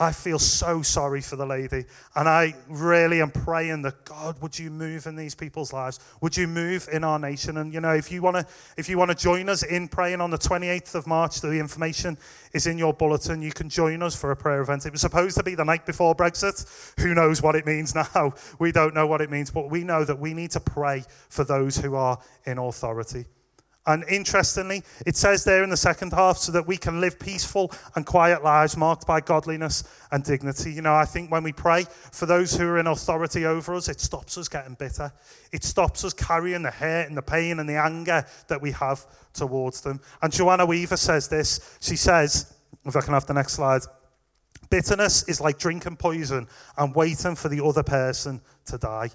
I 0.01 0.13
feel 0.13 0.39
so 0.39 0.81
sorry 0.83 1.21
for 1.21 1.35
the 1.35 1.45
lady. 1.45 1.85
And 2.15 2.29
I 2.29 2.55
really 2.69 3.21
am 3.21 3.33
praying 3.33 3.83
that 3.83 4.05
God, 4.05 4.41
would 4.41 4.57
you 4.57 4.71
move 4.71 5.07
in 5.07 5.17
these 5.17 5.35
people's 5.35 5.73
lives? 5.73 5.99
Would 6.21 6.37
you 6.37 6.47
move 6.47 6.89
in 6.93 7.03
our 7.03 7.19
nation? 7.19 7.57
And 7.57 7.73
you 7.75 7.81
know, 7.81 7.95
if 7.95 8.13
you 8.13 8.23
want 8.23 8.37
to 8.37 8.47
if 8.77 8.89
you 8.89 8.97
want 8.97 9.11
to 9.11 9.17
join 9.17 9.49
us 9.49 9.65
in 9.65 9.89
praying 9.89 10.21
on 10.21 10.31
the 10.31 10.39
28th 10.39 10.95
of 10.95 11.09
March, 11.09 11.41
the 11.41 11.51
information 11.51 12.17
is 12.53 12.69
in 12.69 12.79
your 12.79 12.95
bulletin. 12.95 13.43
You 13.43 13.51
can 13.51 13.69
join 13.69 14.03
us 14.03 14.15
for 14.15 14.31
a 14.31 14.37
prayer 14.37 14.61
event. 14.61 14.87
It 14.87 14.93
was 14.93 15.01
supposed 15.01 15.37
to 15.37 15.43
be 15.43 15.57
the 15.57 15.65
night 15.65 15.85
before 15.85 16.15
Brexit. 16.15 16.95
Who 17.01 17.15
knows 17.15 17.43
what 17.43 17.57
it 17.57 17.67
means 17.67 17.95
now? 18.15 18.35
We 18.61 18.71
don't 18.71 18.95
know 18.95 19.07
what 19.09 19.21
it 19.21 19.31
means, 19.31 19.51
but 19.51 19.69
we 19.69 19.83
know 19.83 20.05
that 20.05 20.21
we 20.21 20.33
need 20.33 20.53
to 20.53 20.61
pray 20.61 21.05
for 21.29 21.43
those 21.43 21.77
who 21.77 21.97
are 21.97 22.19
in 22.47 22.59
authority. 22.59 23.27
And 23.89 24.05
interestingly, 24.05 24.85
it 25.07 25.17
says 25.17 25.45
there 25.45 25.65
in 25.65 25.71
the 25.71 25.77
second 25.77 26.13
half, 26.13 26.37
so 26.37 26.53
that 26.53 26.67
we 26.67 26.77
can 26.77 27.01
live 27.01 27.19
peaceful 27.19 27.73
and 27.97 28.05
quiet 28.05 28.45
lives 28.45 28.77
marked 28.77 29.07
by 29.07 29.23
godliness 29.23 29.83
and 30.13 30.23
dignity. 30.23 30.75
You 30.75 30.83
know, 30.83 30.95
I 30.95 31.07
think 31.07 31.31
when 31.31 31.43
we 31.43 31.55
pray 31.55 31.87
for 32.13 32.27
those 32.27 32.55
who 32.55 32.67
are 32.69 32.79
in 32.79 32.87
authority 32.87 33.47
over 33.47 33.75
us, 33.75 33.89
it 33.89 33.99
stops 33.99 34.37
us 34.37 34.47
getting 34.47 34.75
bitter. 34.75 35.11
It 35.53 35.65
stops 35.65 36.05
us 36.05 36.13
carrying 36.13 36.63
the 36.63 36.71
hurt 36.71 37.09
and 37.09 37.17
the 37.17 37.23
pain 37.23 37.61
and 37.61 37.69
the 37.69 37.79
anger 37.79 38.27
that 38.49 38.61
we 38.61 38.73
have 38.73 39.07
towards 39.33 39.81
them. 39.81 40.01
And 40.21 40.31
Joanna 40.31 40.67
Weaver 40.67 40.99
says 40.99 41.29
this. 41.29 41.79
She 41.81 41.97
says, 41.97 42.55
if 42.85 42.95
I 42.95 43.01
can 43.01 43.15
have 43.15 43.25
the 43.25 43.33
next 43.33 43.55
slide, 43.55 43.83
bitterness 44.69 45.27
is 45.31 45.41
like 45.41 45.59
drinking 45.59 45.97
poison 45.97 46.47
and 46.77 46.95
waiting 46.95 47.37
for 47.37 47.49
the 47.49 47.65
other 47.65 47.83
person 47.83 48.43
to 48.67 48.77
die. 48.77 49.11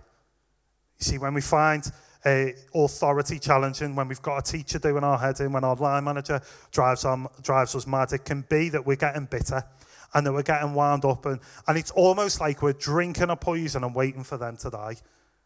You 0.98 1.04
see, 1.06 1.18
when 1.20 1.36
we 1.36 1.42
find 1.42 1.92
a 2.26 2.54
authority 2.74 3.40
challenging, 3.40 3.96
when 3.96 4.08
we've 4.08 4.22
got 4.22 4.38
a 4.38 4.52
teacher 4.52 4.80
doing 4.80 5.04
our 5.04 5.18
head 5.18 5.40
in, 5.40 5.52
when 5.52 5.64
our 5.64 5.76
line 5.76 6.04
manager 6.04 6.42
drives, 6.72 7.06
on, 7.06 7.28
drives 7.42 7.76
us 7.76 7.86
mad, 7.86 8.14
it 8.14 8.26
can 8.26 8.46
be 8.50 8.70
that 8.70 8.86
we're 8.86 8.96
getting 8.96 9.26
bitter 9.26 9.64
and 10.14 10.26
that 10.26 10.32
we're 10.32 10.44
getting 10.44 10.74
wound 10.74 11.06
up. 11.06 11.26
And, 11.26 11.40
and 11.68 11.78
it's 11.78 11.92
almost 11.92 12.40
like 12.40 12.62
we're 12.62 12.74
drinking 12.74 13.30
a 13.30 13.36
poison 13.36 13.84
and 13.84 13.94
waiting 13.94 14.24
for 14.24 14.38
them 14.38 14.58
to 14.58 14.70
die. 14.70 14.96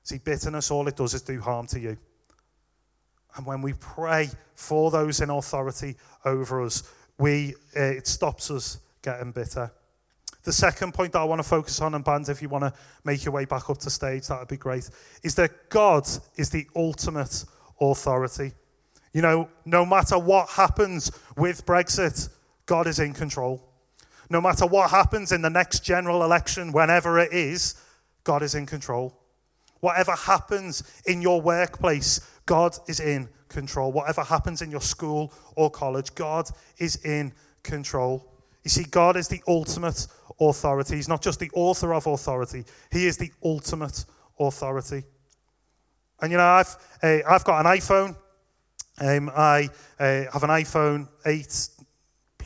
See, 0.03 0.19
bitterness, 0.19 0.71
all 0.71 0.87
it 0.87 0.95
does 0.95 1.13
is 1.13 1.21
do 1.21 1.39
harm 1.39 1.67
to 1.67 1.79
you. 1.79 1.97
And 3.35 3.45
when 3.45 3.61
we 3.61 3.73
pray 3.73 4.29
for 4.55 4.89
those 4.89 5.21
in 5.21 5.29
authority 5.29 5.95
over 6.25 6.63
us, 6.63 6.91
we, 7.19 7.55
uh, 7.75 7.81
it 7.81 8.07
stops 8.07 8.51
us 8.51 8.79
getting 9.01 9.31
bitter. 9.31 9.71
The 10.47 10.53
second 10.53 10.93
point 10.93 11.11
that 11.11 11.19
I 11.19 11.25
want 11.25 11.39
to 11.39 11.47
focus 11.47 11.81
on, 11.81 11.93
and 11.93 12.05
bands, 12.05 12.29
if 12.29 12.41
you 12.41 12.47
want 12.47 12.63
to 12.63 12.71
make 13.03 13.25
your 13.25 13.33
way 13.33 13.43
back 13.43 13.69
up 13.69 13.79
to 13.79 13.89
stage, 13.89 14.27
that 14.27 14.39
would 14.39 14.47
be 14.47 14.55
great, 14.55 14.89
is 15.21 15.35
that 15.35 15.69
God 15.69 16.07
is 16.37 16.49
the 16.49 16.65
ultimate 16.73 17.43
authority. 17.81 18.53
You 19.11 19.23
know, 19.23 19.49
no 19.65 19.85
matter 19.85 20.17
what 20.17 20.47
happens 20.47 21.11
with 21.35 21.65
Brexit, 21.65 22.29
God 22.65 22.87
is 22.87 22.99
in 22.99 23.13
control. 23.13 23.61
No 24.29 24.39
matter 24.39 24.65
what 24.65 24.89
happens 24.89 25.33
in 25.33 25.41
the 25.41 25.49
next 25.49 25.83
general 25.83 26.23
election, 26.23 26.71
whenever 26.71 27.19
it 27.19 27.33
is, 27.33 27.75
God 28.23 28.41
is 28.41 28.55
in 28.55 28.65
control. 28.65 29.19
Whatever 29.81 30.13
happens 30.13 30.81
in 31.07 31.21
your 31.21 31.41
workplace, 31.41 32.21
God 32.45 32.73
is 32.87 33.01
in 33.01 33.27
control. 33.49 33.91
Whatever 33.91 34.23
happens 34.23 34.61
in 34.61 34.71
your 34.71 34.79
school 34.79 35.33
or 35.57 35.69
college, 35.69 36.15
God 36.15 36.49
is 36.77 37.03
in 37.03 37.33
control. 37.63 38.36
You 38.63 38.69
see, 38.69 38.83
God 38.83 39.17
is 39.17 39.27
the 39.27 39.41
ultimate 39.47 40.07
authority. 40.39 40.95
He's 40.95 41.07
not 41.07 41.21
just 41.21 41.39
the 41.39 41.51
author 41.53 41.93
of 41.93 42.07
authority, 42.07 42.65
He 42.91 43.07
is 43.07 43.17
the 43.17 43.31
ultimate 43.43 44.05
authority. 44.39 45.03
And 46.21 46.31
you 46.31 46.37
know, 46.37 46.45
I've, 46.45 46.75
uh, 47.03 47.19
I've 47.27 47.43
got 47.43 47.65
an 47.65 47.71
iPhone. 47.77 48.15
Um, 48.99 49.29
I 49.35 49.69
uh, 49.99 50.23
have 50.33 50.43
an 50.43 50.49
iPhone 50.49 51.07
8 51.23 51.69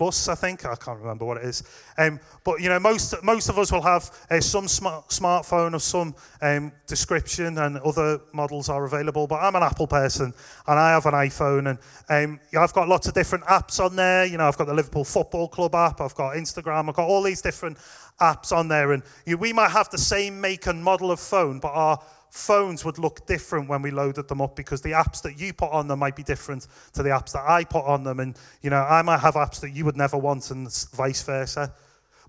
Plus, 0.01 0.27
I 0.29 0.33
think. 0.33 0.65
I 0.65 0.73
can't 0.73 0.97
remember 0.97 1.25
what 1.25 1.37
it 1.37 1.43
is. 1.43 1.61
Um, 1.95 2.19
but, 2.43 2.59
you 2.59 2.69
know, 2.69 2.79
most, 2.79 3.13
most 3.23 3.49
of 3.49 3.59
us 3.59 3.71
will 3.71 3.83
have 3.83 4.09
uh, 4.31 4.41
some 4.41 4.67
smart, 4.67 5.09
smartphone 5.09 5.75
of 5.75 5.83
some 5.83 6.15
um, 6.41 6.71
description 6.87 7.59
and 7.59 7.77
other 7.77 8.19
models 8.33 8.67
are 8.67 8.83
available. 8.83 9.27
But 9.27 9.43
I'm 9.43 9.55
an 9.55 9.61
Apple 9.61 9.85
person 9.85 10.33
and 10.65 10.79
I 10.79 10.89
have 10.89 11.05
an 11.05 11.13
iPhone. 11.13 11.69
And 12.09 12.31
um, 12.31 12.39
I've 12.59 12.73
got 12.73 12.87
lots 12.87 13.09
of 13.09 13.13
different 13.13 13.43
apps 13.43 13.79
on 13.79 13.95
there. 13.95 14.25
You 14.25 14.39
know, 14.39 14.47
I've 14.47 14.57
got 14.57 14.65
the 14.65 14.73
Liverpool 14.73 15.03
Football 15.03 15.47
Club 15.49 15.75
app. 15.75 16.01
I've 16.01 16.15
got 16.15 16.35
Instagram. 16.35 16.89
I've 16.89 16.95
got 16.95 17.07
all 17.07 17.21
these 17.21 17.43
different 17.43 17.77
apps 18.19 18.51
on 18.51 18.69
there. 18.69 18.93
And 18.93 19.03
you 19.27 19.37
we 19.37 19.53
might 19.53 19.69
have 19.69 19.91
the 19.91 19.99
same 19.99 20.41
make 20.41 20.65
and 20.65 20.83
model 20.83 21.11
of 21.11 21.19
phone, 21.19 21.59
but 21.59 21.73
our 21.73 21.99
phones 22.31 22.85
would 22.85 22.97
look 22.97 23.27
different 23.27 23.69
when 23.69 23.81
we 23.81 23.91
loaded 23.91 24.27
them 24.27 24.41
up 24.41 24.55
because 24.55 24.81
the 24.81 24.91
apps 24.91 25.21
that 25.21 25.39
you 25.39 25.53
put 25.53 25.69
on 25.71 25.87
them 25.87 25.99
might 25.99 26.15
be 26.15 26.23
different 26.23 26.65
to 26.93 27.03
the 27.03 27.09
apps 27.09 27.33
that 27.33 27.43
I 27.47 27.65
put 27.65 27.85
on 27.85 28.03
them. 28.03 28.19
And, 28.19 28.37
you 28.61 28.69
know, 28.69 28.81
I 28.81 29.01
might 29.01 29.19
have 29.19 29.35
apps 29.35 29.59
that 29.59 29.71
you 29.71 29.83
would 29.85 29.97
never 29.97 30.17
want 30.17 30.49
and 30.49 30.65
vice 30.93 31.21
versa. 31.23 31.73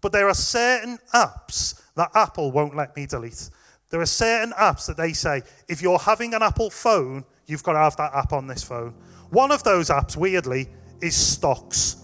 But 0.01 0.11
there 0.11 0.29
are 0.29 0.35
certain 0.35 0.99
apps 1.15 1.81
that 1.95 2.11
Apple 2.15 2.51
won't 2.51 2.77
let 2.77 2.97
me 2.97 3.07
delete. 3.07 3.49
There 3.91 4.01
are 4.01 4.07
certain 4.07 4.53
apps 4.55 4.87
that 4.87 4.97
they 4.97 5.13
say, 5.13 5.43
if 5.69 5.81
you're 5.81 5.99
having 5.99 6.35
an 6.35 6.43
Apple 6.43 6.71
phone, 6.71 7.25
you've 7.47 7.63
got 7.63 7.75
to 7.75 7.79
have 7.79 7.97
that 7.97 8.13
app 8.13 8.33
on 8.33 8.49
this 8.49 8.65
phone. 8.65 8.95
One 9.31 9.53
of 9.53 9.63
those 9.63 9.89
apps, 9.89 10.17
weirdly, 10.17 10.69
is 11.01 11.15
Stocks. 11.15 11.97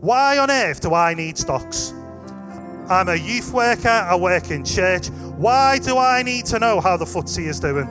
Why 0.00 0.38
on 0.38 0.50
earth 0.50 0.80
do 0.80 0.92
I 0.92 1.14
need 1.14 1.38
Stocks? 1.38 1.94
I'm 2.92 3.08
a 3.08 3.16
youth 3.16 3.54
worker, 3.54 3.88
I 3.88 4.14
work 4.16 4.50
in 4.50 4.66
church. 4.66 5.08
Why 5.38 5.78
do 5.78 5.96
I 5.96 6.22
need 6.22 6.44
to 6.46 6.58
know 6.58 6.78
how 6.78 6.98
the 6.98 7.06
FTSE 7.06 7.46
is 7.46 7.58
doing? 7.58 7.88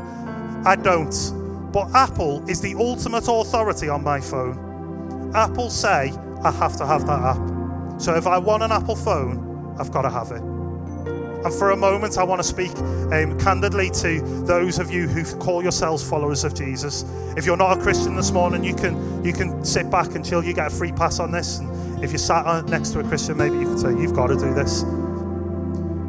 I 0.64 0.76
don't. 0.76 1.72
But 1.74 1.90
Apple 1.96 2.48
is 2.48 2.62
the 2.62 2.76
ultimate 2.76 3.28
authority 3.28 3.90
on 3.90 4.04
my 4.04 4.22
phone. 4.22 5.32
Apple 5.34 5.72
say 5.72 6.14
I 6.44 6.52
have 6.52 6.78
to 6.78 6.86
have 6.86 7.08
that 7.08 7.20
app. 7.20 8.00
So 8.00 8.16
if 8.16 8.28
I 8.28 8.38
want 8.38 8.62
an 8.62 8.72
Apple 8.72 8.96
phone, 8.96 9.76
I've 9.80 9.92
got 9.92 10.04
to 10.04 10.10
have 10.12 10.32
it. 10.32 10.51
And 11.44 11.54
for 11.54 11.72
a 11.72 11.78
moment, 11.78 12.18
I 12.18 12.24
want 12.24 12.40
to 12.40 12.48
speak 12.48 12.72
um, 13.12 13.38
candidly 13.40 13.90
to 14.02 14.22
those 14.46 14.78
of 14.78 14.92
you 14.92 15.08
who 15.08 15.24
call 15.40 15.64
yourselves 15.64 16.08
followers 16.08 16.44
of 16.44 16.54
Jesus. 16.54 17.04
If 17.36 17.46
you're 17.46 17.58
not 17.58 17.78
a 17.78 17.82
Christian 17.82 18.16
this 18.16 18.32
morning, 18.32 18.64
you 18.64 18.76
can 18.76 19.24
you 19.26 19.34
can 19.34 19.66
sit 19.66 19.90
back 19.90 20.16
until. 20.16 20.44
You 20.44 20.54
get 20.54 20.68
a 20.68 20.70
free 20.70 20.92
pass 20.92 21.20
on 21.20 21.32
this. 21.32 21.60
And 21.60 22.04
if 22.04 22.12
you're 22.12 22.20
sat 22.20 22.66
next 22.66 22.92
to 22.92 23.00
a 23.00 23.04
Christian, 23.04 23.38
maybe 23.38 23.58
you 23.58 23.66
can 23.66 23.78
say, 23.78 23.90
"You've 23.90 24.14
got 24.14 24.28
to 24.28 24.36
do 24.36 24.54
this," 24.54 24.84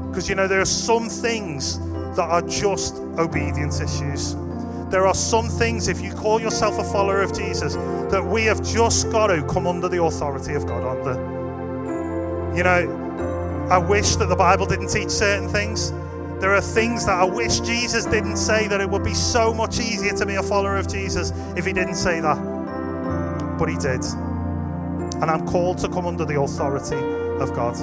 because 0.08 0.28
you 0.28 0.34
know 0.34 0.46
there 0.46 0.60
are 0.60 0.66
some 0.66 1.08
things 1.08 1.78
that 2.16 2.28
are 2.28 2.42
just 2.42 2.96
obedience 3.18 3.80
issues. 3.80 4.36
There 4.90 5.06
are 5.06 5.14
some 5.14 5.48
things, 5.48 5.88
if 5.88 6.02
you 6.02 6.12
call 6.12 6.38
yourself 6.38 6.78
a 6.78 6.84
follower 6.84 7.22
of 7.22 7.32
Jesus, 7.32 7.74
that 8.10 8.22
we 8.22 8.44
have 8.44 8.62
just 8.62 9.10
got 9.10 9.28
to 9.28 9.42
come 9.44 9.66
under 9.66 9.88
the 9.88 10.02
authority 10.02 10.52
of 10.52 10.66
God 10.66 10.84
under. 10.84 11.14
You 12.54 12.62
know, 12.62 13.02
I 13.72 13.78
wish 13.78 14.16
that 14.16 14.28
the 14.28 14.37
Bible 14.37 14.66
didn't 14.66 14.88
teach 14.88 15.08
certain 15.08 15.48
things. 15.48 15.92
There 16.42 16.54
are 16.54 16.61
things 16.61 17.06
that 17.06 17.18
I 17.18 17.24
wish 17.24 17.61
Jesus 17.61 18.04
didn't 18.04 18.37
say 18.37 18.68
that 18.68 18.82
it 18.82 18.90
would 18.90 19.02
be 19.02 19.14
so 19.14 19.54
much 19.54 19.80
easier 19.80 20.12
to 20.12 20.26
be 20.26 20.35
a 20.35 20.42
follower 20.42 20.76
of 20.76 20.88
Jesus 20.88 21.32
if 21.56 21.64
he 21.64 21.72
didn't 21.72 21.94
say 21.94 22.20
that. 22.20 22.37
But 23.58 23.70
he 23.70 23.76
did. 23.78 24.04
And 25.22 25.24
I'm 25.24 25.46
called 25.46 25.78
to 25.78 25.88
come 25.88 26.04
under 26.04 26.26
the 26.26 26.38
authority 26.38 26.98
of 27.42 27.54
God. 27.54 27.78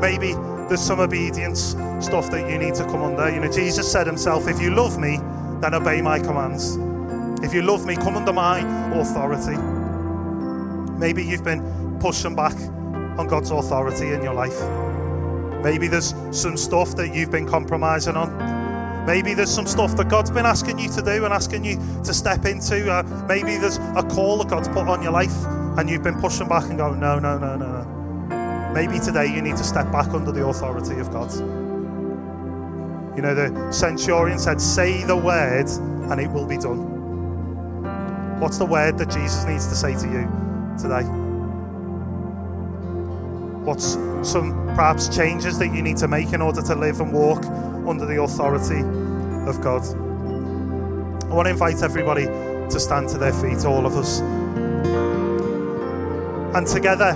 Maybe 0.00 0.32
there's 0.66 0.80
some 0.80 0.98
obedience 0.98 1.76
stuff 2.00 2.28
that 2.32 2.50
you 2.50 2.58
need 2.58 2.74
to 2.74 2.84
come 2.86 3.04
under. 3.04 3.32
You 3.32 3.38
know, 3.38 3.52
Jesus 3.52 3.88
said 3.90 4.08
himself, 4.08 4.48
if 4.48 4.60
you 4.60 4.74
love 4.74 4.98
me, 4.98 5.18
then 5.60 5.72
obey 5.72 6.02
my 6.02 6.18
commands. 6.18 6.78
If 7.44 7.54
you 7.54 7.62
love 7.62 7.86
me, 7.86 7.94
come 7.94 8.16
under 8.16 8.32
my 8.32 8.58
authority. 8.92 9.56
Maybe 10.98 11.24
you've 11.24 11.44
been 11.44 11.96
pushing 12.00 12.34
back 12.34 12.56
on 13.20 13.28
God's 13.28 13.52
authority 13.52 14.10
in 14.10 14.24
your 14.24 14.34
life. 14.34 14.85
Maybe 15.66 15.88
there's 15.88 16.14
some 16.30 16.56
stuff 16.56 16.94
that 16.94 17.12
you've 17.12 17.32
been 17.32 17.44
compromising 17.44 18.14
on. 18.14 19.04
Maybe 19.04 19.34
there's 19.34 19.50
some 19.50 19.66
stuff 19.66 19.96
that 19.96 20.08
God's 20.08 20.30
been 20.30 20.46
asking 20.46 20.78
you 20.78 20.88
to 20.90 21.02
do 21.02 21.24
and 21.24 21.34
asking 21.34 21.64
you 21.64 21.74
to 22.04 22.14
step 22.14 22.44
into. 22.44 22.88
Uh, 22.88 23.02
maybe 23.26 23.56
there's 23.56 23.78
a 23.96 24.06
call 24.08 24.38
that 24.38 24.48
God's 24.48 24.68
put 24.68 24.86
on 24.86 25.02
your 25.02 25.10
life 25.10 25.34
and 25.76 25.90
you've 25.90 26.04
been 26.04 26.20
pushing 26.20 26.46
back 26.46 26.66
and 26.66 26.78
going, 26.78 27.00
no, 27.00 27.18
no, 27.18 27.36
no, 27.36 27.56
no, 27.56 27.72
no. 27.72 28.72
Maybe 28.72 29.00
today 29.00 29.26
you 29.26 29.42
need 29.42 29.56
to 29.56 29.64
step 29.64 29.90
back 29.90 30.06
under 30.10 30.30
the 30.30 30.46
authority 30.46 31.00
of 31.00 31.10
God. 31.10 31.34
You 33.16 33.22
know, 33.22 33.34
the 33.34 33.72
centurion 33.72 34.38
said, 34.38 34.60
Say 34.60 35.02
the 35.02 35.16
word 35.16 35.66
and 36.12 36.20
it 36.20 36.30
will 36.30 36.46
be 36.46 36.58
done. 36.58 38.38
What's 38.38 38.58
the 38.58 38.66
word 38.66 38.98
that 38.98 39.10
Jesus 39.10 39.44
needs 39.46 39.66
to 39.66 39.74
say 39.74 39.94
to 39.94 40.06
you 40.06 40.30
today? 40.80 41.25
What's 43.66 43.94
some 44.22 44.52
perhaps 44.76 45.08
changes 45.08 45.58
that 45.58 45.74
you 45.74 45.82
need 45.82 45.96
to 45.96 46.06
make 46.06 46.32
in 46.32 46.40
order 46.40 46.62
to 46.62 46.74
live 46.76 47.00
and 47.00 47.12
walk 47.12 47.44
under 47.44 48.06
the 48.06 48.22
authority 48.22 48.78
of 49.50 49.60
God? 49.60 49.82
I 51.24 51.34
want 51.34 51.46
to 51.46 51.50
invite 51.50 51.82
everybody 51.82 52.26
to 52.26 52.78
stand 52.78 53.08
to 53.08 53.18
their 53.18 53.32
feet, 53.32 53.64
all 53.64 53.84
of 53.84 53.96
us. 53.96 54.20
And 56.54 56.64
together, 56.64 57.14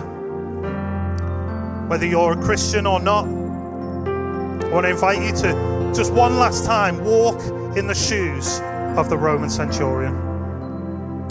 whether 1.86 2.04
you're 2.04 2.32
a 2.32 2.42
Christian 2.42 2.84
or 2.84 2.98
not, 2.98 3.26
I 3.26 4.70
want 4.72 4.86
to 4.86 4.90
invite 4.90 5.22
you 5.22 5.30
to 5.42 5.92
just 5.94 6.12
one 6.12 6.40
last 6.40 6.64
time 6.64 7.04
walk 7.04 7.40
in 7.76 7.86
the 7.86 7.94
shoes 7.94 8.58
of 8.98 9.08
the 9.08 9.16
Roman 9.16 9.50
centurion. 9.50 10.16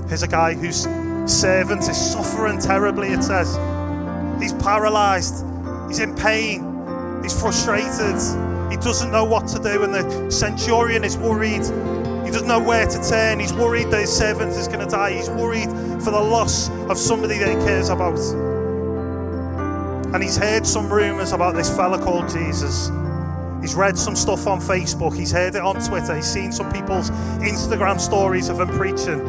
Here's 0.07 0.23
a 0.23 0.29
guy 0.29 0.53
whose 0.53 0.87
servant 1.29 1.81
is 1.89 1.97
suffering 1.97 2.57
terribly, 2.57 3.09
it 3.09 3.21
says. 3.21 3.59
He's 4.39 4.53
paralyzed. 4.53 5.45
He's 5.87 5.99
in 5.99 6.15
pain. 6.15 7.21
He's 7.23 7.39
frustrated. 7.39 8.15
He 8.71 8.77
doesn't 8.77 9.11
know 9.11 9.25
what 9.25 9.47
to 9.49 9.59
do. 9.59 9.83
And 9.83 9.93
the 9.93 10.31
centurion 10.31 11.03
is 11.03 11.17
worried. 11.17 11.63
He 12.25 12.31
doesn't 12.31 12.47
know 12.47 12.59
where 12.61 12.85
to 12.85 13.09
turn. 13.09 13.39
He's 13.39 13.53
worried 13.53 13.89
that 13.91 14.01
his 14.01 14.15
servant 14.15 14.51
is 14.51 14.67
going 14.67 14.79
to 14.79 14.85
die. 14.85 15.13
He's 15.13 15.29
worried 15.29 15.69
for 16.03 16.11
the 16.11 16.21
loss 16.21 16.69
of 16.89 16.97
somebody 16.97 17.37
that 17.39 17.49
he 17.49 17.55
cares 17.65 17.89
about. 17.89 18.19
And 20.13 20.23
he's 20.23 20.37
heard 20.37 20.65
some 20.65 20.91
rumors 20.91 21.31
about 21.33 21.55
this 21.55 21.75
fella 21.75 21.99
called 21.99 22.29
Jesus. 22.29 22.89
He's 23.61 23.75
read 23.75 23.97
some 23.97 24.15
stuff 24.15 24.47
on 24.47 24.59
Facebook. 24.59 25.15
He's 25.15 25.31
heard 25.31 25.55
it 25.55 25.61
on 25.61 25.75
Twitter. 25.83 26.15
He's 26.15 26.31
seen 26.31 26.51
some 26.51 26.71
people's 26.71 27.09
Instagram 27.41 27.99
stories 27.99 28.49
of 28.49 28.59
him 28.59 28.69
preaching. 28.69 29.19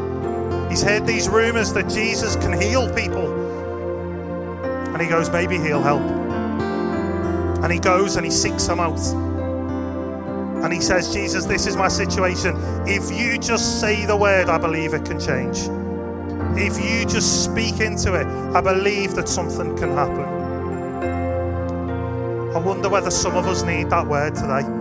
He's 0.71 0.83
heard 0.83 1.07
these 1.07 1.29
rumors 1.29 1.73
that 1.73 1.89
Jesus 1.89 2.37
can 2.37 2.53
heal 2.61 2.89
people. 2.95 3.29
And 4.93 5.01
he 5.01 5.09
goes, 5.09 5.31
maybe 5.31 5.59
he'll 5.59 5.83
help. 5.83 6.03
And 7.63 7.73
he 7.73 7.79
goes 7.79 8.17
and 8.17 8.25
he 8.25 8.31
seeks 8.31 8.67
them 8.67 8.81
out. 8.81 9.01
And 10.65 10.73
he 10.73 10.81
says, 10.81 11.13
Jesus, 11.13 11.45
this 11.47 11.67
is 11.67 11.77
my 11.77 11.89
situation. 11.89 12.57
If 12.87 13.11
you 13.11 13.39
just 13.39 13.81
say 13.81 14.07
the 14.07 14.17
word, 14.17 14.49
I 14.49 14.59
believe 14.59 14.95
it 14.95 15.05
can 15.05 15.19
change. 15.19 15.69
If 16.59 16.83
you 16.83 17.05
just 17.07 17.45
speak 17.45 17.81
into 17.81 18.15
it, 18.15 18.27
I 18.27 18.61
believe 18.61 19.15
that 19.15 19.29
something 19.29 19.77
can 19.77 19.91
happen. 19.91 20.39
I 22.55 22.59
wonder 22.59 22.89
whether 22.89 23.11
some 23.11 23.37
of 23.37 23.47
us 23.47 23.63
need 23.63 23.91
that 23.91 24.07
word 24.07 24.35
today 24.35 24.80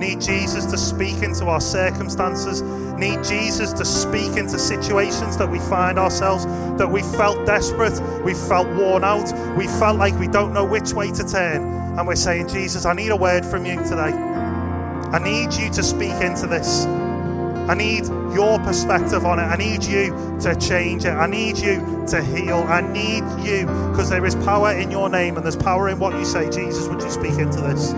need 0.00 0.20
Jesus 0.20 0.66
to 0.66 0.78
speak 0.78 1.22
into 1.22 1.44
our 1.46 1.60
circumstances, 1.60 2.62
need 2.62 3.22
Jesus 3.22 3.72
to 3.74 3.84
speak 3.84 4.36
into 4.36 4.58
situations 4.58 5.36
that 5.36 5.48
we 5.48 5.58
find 5.58 5.98
ourselves, 5.98 6.46
that 6.78 6.90
we 6.90 7.02
felt 7.02 7.46
desperate, 7.46 8.00
we 8.24 8.34
felt 8.34 8.66
worn 8.68 9.04
out, 9.04 9.30
we 9.56 9.66
felt 9.66 9.98
like 9.98 10.18
we 10.18 10.26
don't 10.26 10.52
know 10.52 10.64
which 10.64 10.92
way 10.92 11.10
to 11.12 11.22
turn. 11.22 11.98
And 11.98 12.06
we're 12.06 12.16
saying, 12.16 12.48
Jesus, 12.48 12.86
I 12.86 12.94
need 12.94 13.10
a 13.10 13.16
word 13.16 13.44
from 13.44 13.66
you 13.66 13.76
today. 13.76 14.12
I 15.12 15.18
need 15.18 15.52
you 15.52 15.70
to 15.70 15.82
speak 15.82 16.14
into 16.22 16.46
this. 16.46 16.86
I 16.86 17.74
need 17.74 18.06
your 18.34 18.58
perspective 18.60 19.24
on 19.24 19.38
it. 19.38 19.42
I 19.42 19.56
need 19.56 19.84
you 19.84 20.10
to 20.40 20.56
change 20.56 21.04
it. 21.04 21.10
I 21.10 21.26
need 21.26 21.58
you 21.58 22.04
to 22.08 22.22
heal. 22.22 22.64
I 22.68 22.80
need 22.80 23.22
you 23.44 23.66
because 23.90 24.08
there 24.08 24.24
is 24.24 24.34
power 24.36 24.72
in 24.72 24.90
your 24.90 25.08
name 25.08 25.36
and 25.36 25.44
there's 25.44 25.56
power 25.56 25.88
in 25.88 25.98
what 25.98 26.14
you 26.14 26.24
say. 26.24 26.50
Jesus, 26.50 26.88
would 26.88 27.02
you 27.02 27.10
speak 27.10 27.38
into 27.38 27.60
this? 27.60 27.92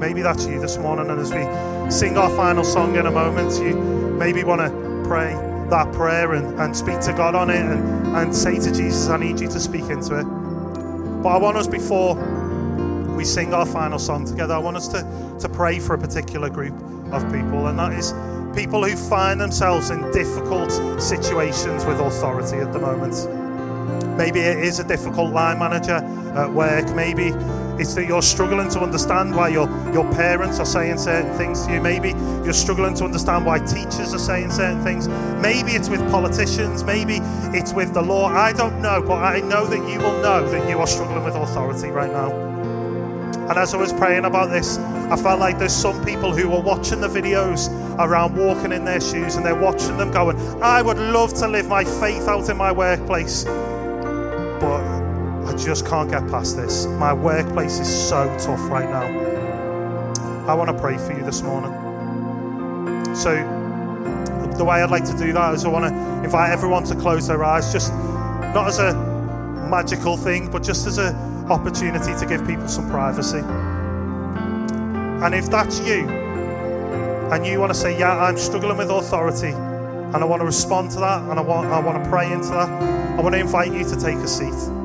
Maybe 0.00 0.22
that's 0.22 0.46
you 0.46 0.58
this 0.58 0.78
morning. 0.78 1.10
And 1.10 1.20
as 1.20 1.30
we 1.30 1.42
sing 1.90 2.16
our 2.16 2.30
final 2.30 2.64
song 2.64 2.96
in 2.96 3.04
a 3.04 3.10
moment, 3.10 3.52
you 3.62 3.74
maybe 3.74 4.42
want 4.42 4.62
to 4.62 5.04
pray 5.06 5.34
that 5.68 5.92
prayer 5.92 6.32
and, 6.32 6.58
and 6.58 6.74
speak 6.74 7.00
to 7.00 7.12
God 7.12 7.34
on 7.34 7.50
it 7.50 7.60
and, 7.60 8.16
and 8.16 8.34
say 8.34 8.58
to 8.58 8.72
Jesus, 8.72 9.08
I 9.08 9.18
need 9.18 9.38
you 9.38 9.48
to 9.48 9.60
speak 9.60 9.84
into 9.84 10.18
it. 10.18 10.24
But 11.22 11.28
I 11.28 11.36
want 11.36 11.58
us, 11.58 11.66
before 11.66 12.14
we 13.14 13.26
sing 13.26 13.52
our 13.52 13.66
final 13.66 13.98
song 13.98 14.24
together, 14.24 14.54
I 14.54 14.58
want 14.58 14.78
us 14.78 14.88
to, 14.88 15.36
to 15.38 15.48
pray 15.50 15.78
for 15.78 15.94
a 15.94 15.98
particular 15.98 16.48
group 16.48 16.72
of 17.12 17.22
people, 17.30 17.66
and 17.66 17.78
that 17.78 17.92
is 17.92 18.14
people 18.56 18.82
who 18.82 18.96
find 18.96 19.38
themselves 19.38 19.90
in 19.90 20.10
difficult 20.12 20.72
situations 21.00 21.84
with 21.84 22.00
authority 22.00 22.56
at 22.56 22.72
the 22.72 22.78
moment. 22.78 24.16
Maybe 24.16 24.40
it 24.40 24.64
is 24.64 24.78
a 24.78 24.84
difficult 24.84 25.32
line 25.32 25.58
manager 25.58 25.96
at 26.36 26.50
work. 26.50 26.94
Maybe 26.94 27.32
it's 27.78 27.94
that 27.94 28.06
you're 28.06 28.22
struggling 28.22 28.68
to 28.70 28.80
understand 28.80 29.34
why 29.34 29.48
your, 29.48 29.68
your 29.92 30.10
parents 30.12 30.58
are 30.58 30.66
saying 30.66 30.98
certain 30.98 31.36
things 31.36 31.66
to 31.66 31.74
you. 31.74 31.80
Maybe 31.80 32.10
you're 32.44 32.52
struggling 32.52 32.94
to 32.94 33.04
understand 33.04 33.46
why 33.46 33.58
teachers 33.58 34.12
are 34.14 34.18
saying 34.18 34.50
certain 34.50 34.82
things. 34.82 35.08
Maybe 35.40 35.72
it's 35.72 35.88
with 35.88 36.00
politicians. 36.10 36.84
Maybe 36.84 37.18
it's 37.56 37.72
with 37.72 37.94
the 37.94 38.02
law. 38.02 38.26
I 38.26 38.52
don't 38.52 38.80
know, 38.82 39.02
but 39.02 39.22
I 39.22 39.40
know 39.40 39.66
that 39.66 39.78
you 39.90 39.98
will 39.98 40.20
know 40.22 40.48
that 40.48 40.68
you 40.68 40.78
are 40.78 40.86
struggling 40.86 41.24
with 41.24 41.34
authority 41.34 41.88
right 41.88 42.10
now. 42.10 42.30
And 43.50 43.58
as 43.58 43.74
I 43.74 43.78
was 43.78 43.92
praying 43.92 44.26
about 44.26 44.50
this, 44.50 44.78
I 44.78 45.16
felt 45.16 45.40
like 45.40 45.58
there's 45.58 45.74
some 45.74 46.04
people 46.04 46.32
who 46.32 46.52
are 46.52 46.62
watching 46.62 47.00
the 47.00 47.08
videos 47.08 47.68
around 47.98 48.36
walking 48.36 48.70
in 48.70 48.84
their 48.84 49.00
shoes 49.00 49.34
and 49.34 49.44
they're 49.44 49.60
watching 49.60 49.96
them 49.96 50.12
going, 50.12 50.38
I 50.62 50.82
would 50.82 50.98
love 50.98 51.34
to 51.34 51.48
live 51.48 51.66
my 51.66 51.82
faith 51.82 52.28
out 52.28 52.48
in 52.48 52.56
my 52.56 52.70
workplace. 52.70 53.44
Just 55.64 55.86
can't 55.86 56.10
get 56.10 56.26
past 56.28 56.56
this. 56.56 56.86
My 56.86 57.12
workplace 57.12 57.80
is 57.80 58.08
so 58.08 58.24
tough 58.38 58.70
right 58.70 58.88
now. 58.88 60.48
I 60.48 60.54
want 60.54 60.74
to 60.74 60.80
pray 60.80 60.96
for 60.96 61.12
you 61.12 61.22
this 61.22 61.42
morning. 61.42 61.70
So, 63.14 63.34
the 64.56 64.64
way 64.64 64.82
I'd 64.82 64.90
like 64.90 65.04
to 65.04 65.16
do 65.18 65.34
that 65.34 65.54
is 65.54 65.66
I 65.66 65.68
want 65.68 65.84
to 65.84 66.24
invite 66.24 66.50
everyone 66.50 66.84
to 66.84 66.94
close 66.94 67.26
their 67.26 67.44
eyes, 67.44 67.72
just 67.72 67.92
not 67.92 68.68
as 68.68 68.78
a 68.78 68.94
magical 69.68 70.16
thing, 70.16 70.50
but 70.50 70.62
just 70.62 70.86
as 70.86 70.96
an 70.96 71.14
opportunity 71.50 72.18
to 72.18 72.26
give 72.26 72.46
people 72.46 72.66
some 72.66 72.88
privacy. 72.88 73.40
And 75.22 75.34
if 75.34 75.50
that's 75.50 75.78
you, 75.80 76.08
and 76.08 77.46
you 77.46 77.60
want 77.60 77.70
to 77.70 77.78
say, 77.78 77.98
Yeah, 77.98 78.16
I'm 78.16 78.38
struggling 78.38 78.78
with 78.78 78.88
authority, 78.88 79.50
and 79.50 80.16
I 80.16 80.24
want 80.24 80.40
to 80.40 80.46
respond 80.46 80.90
to 80.92 81.00
that, 81.00 81.20
and 81.20 81.38
I 81.38 81.42
want, 81.42 81.66
I 81.66 81.80
want 81.80 82.02
to 82.02 82.08
pray 82.08 82.32
into 82.32 82.48
that, 82.48 82.70
I 83.18 83.20
want 83.20 83.34
to 83.34 83.40
invite 83.40 83.74
you 83.74 83.84
to 83.84 84.00
take 84.00 84.16
a 84.16 84.26
seat 84.26 84.79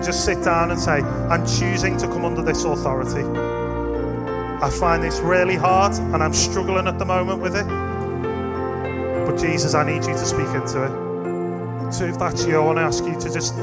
and 0.00 0.06
just 0.06 0.24
sit 0.24 0.42
down 0.42 0.70
and 0.70 0.80
say, 0.80 1.02
I'm 1.02 1.46
choosing 1.46 1.98
to 1.98 2.06
come 2.06 2.24
under 2.24 2.40
this 2.40 2.64
authority. 2.64 3.22
I 3.22 4.70
find 4.70 5.02
this 5.02 5.18
really 5.20 5.56
hard 5.56 5.92
and 5.92 6.22
I'm 6.22 6.32
struggling 6.32 6.86
at 6.86 6.98
the 6.98 7.04
moment 7.04 7.42
with 7.42 7.54
it. 7.54 7.66
But 7.66 9.36
Jesus, 9.36 9.74
I 9.74 9.84
need 9.84 10.02
you 10.06 10.14
to 10.14 10.24
speak 10.24 10.48
into 10.54 10.84
it. 10.84 11.92
So 11.92 12.06
if 12.06 12.18
that's 12.18 12.46
you, 12.46 12.56
I 12.56 12.60
want 12.60 12.78
to 12.78 12.82
ask 12.82 13.04
you 13.04 13.20
to 13.20 13.30
just 13.30 13.54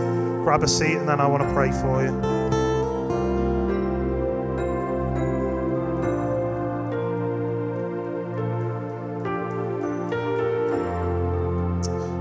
grab 0.44 0.62
a 0.62 0.68
seat 0.68 0.98
and 0.98 1.10
then 1.10 1.20
I 1.20 1.26
want 1.26 1.42
to 1.42 1.52
pray 1.56 1.72
for 1.72 2.04
you. 2.04 2.12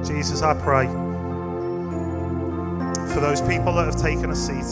Jesus, 0.07 0.41
I 0.41 0.55
pray 0.55 1.06
for 3.17 3.23
those 3.23 3.41
people 3.41 3.73
that 3.73 3.87
have 3.87 3.97
taken 3.97 4.31
a 4.31 4.37
seat 4.37 4.67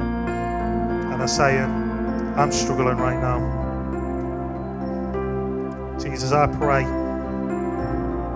and 0.00 1.20
are 1.20 1.26
saying, 1.26 1.64
I'm 2.36 2.52
struggling 2.52 2.98
right 2.98 3.20
now. 3.20 3.40
Jesus, 5.98 6.30
I 6.30 6.46
pray 6.46 6.84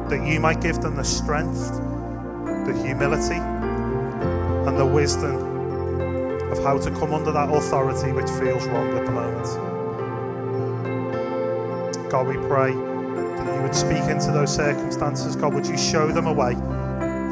that 0.08 0.26
you 0.26 0.40
might 0.40 0.60
give 0.60 0.80
them 0.80 0.96
the 0.96 1.04
strength, 1.04 1.70
the 2.66 2.72
humility, 2.84 3.36
and 3.36 4.76
the 4.76 4.84
wisdom 4.84 5.36
of 6.50 6.58
how 6.64 6.76
to 6.76 6.90
come 6.90 7.14
under 7.14 7.30
that 7.30 7.48
authority 7.48 8.10
which 8.10 8.30
feels 8.30 8.66
wrong 8.66 8.92
at 8.98 9.06
the 9.06 9.12
moment. 9.12 9.46
God, 12.10 12.26
we 12.26 12.38
pray 12.48 12.72
that 12.72 13.54
you 13.54 13.62
would 13.62 13.76
speak 13.76 14.02
into 14.10 14.32
those 14.32 14.52
circumstances. 14.52 15.36
God, 15.36 15.54
would 15.54 15.68
you 15.68 15.78
show 15.78 16.10
them 16.10 16.26
a 16.26 16.32
way? 16.32 16.56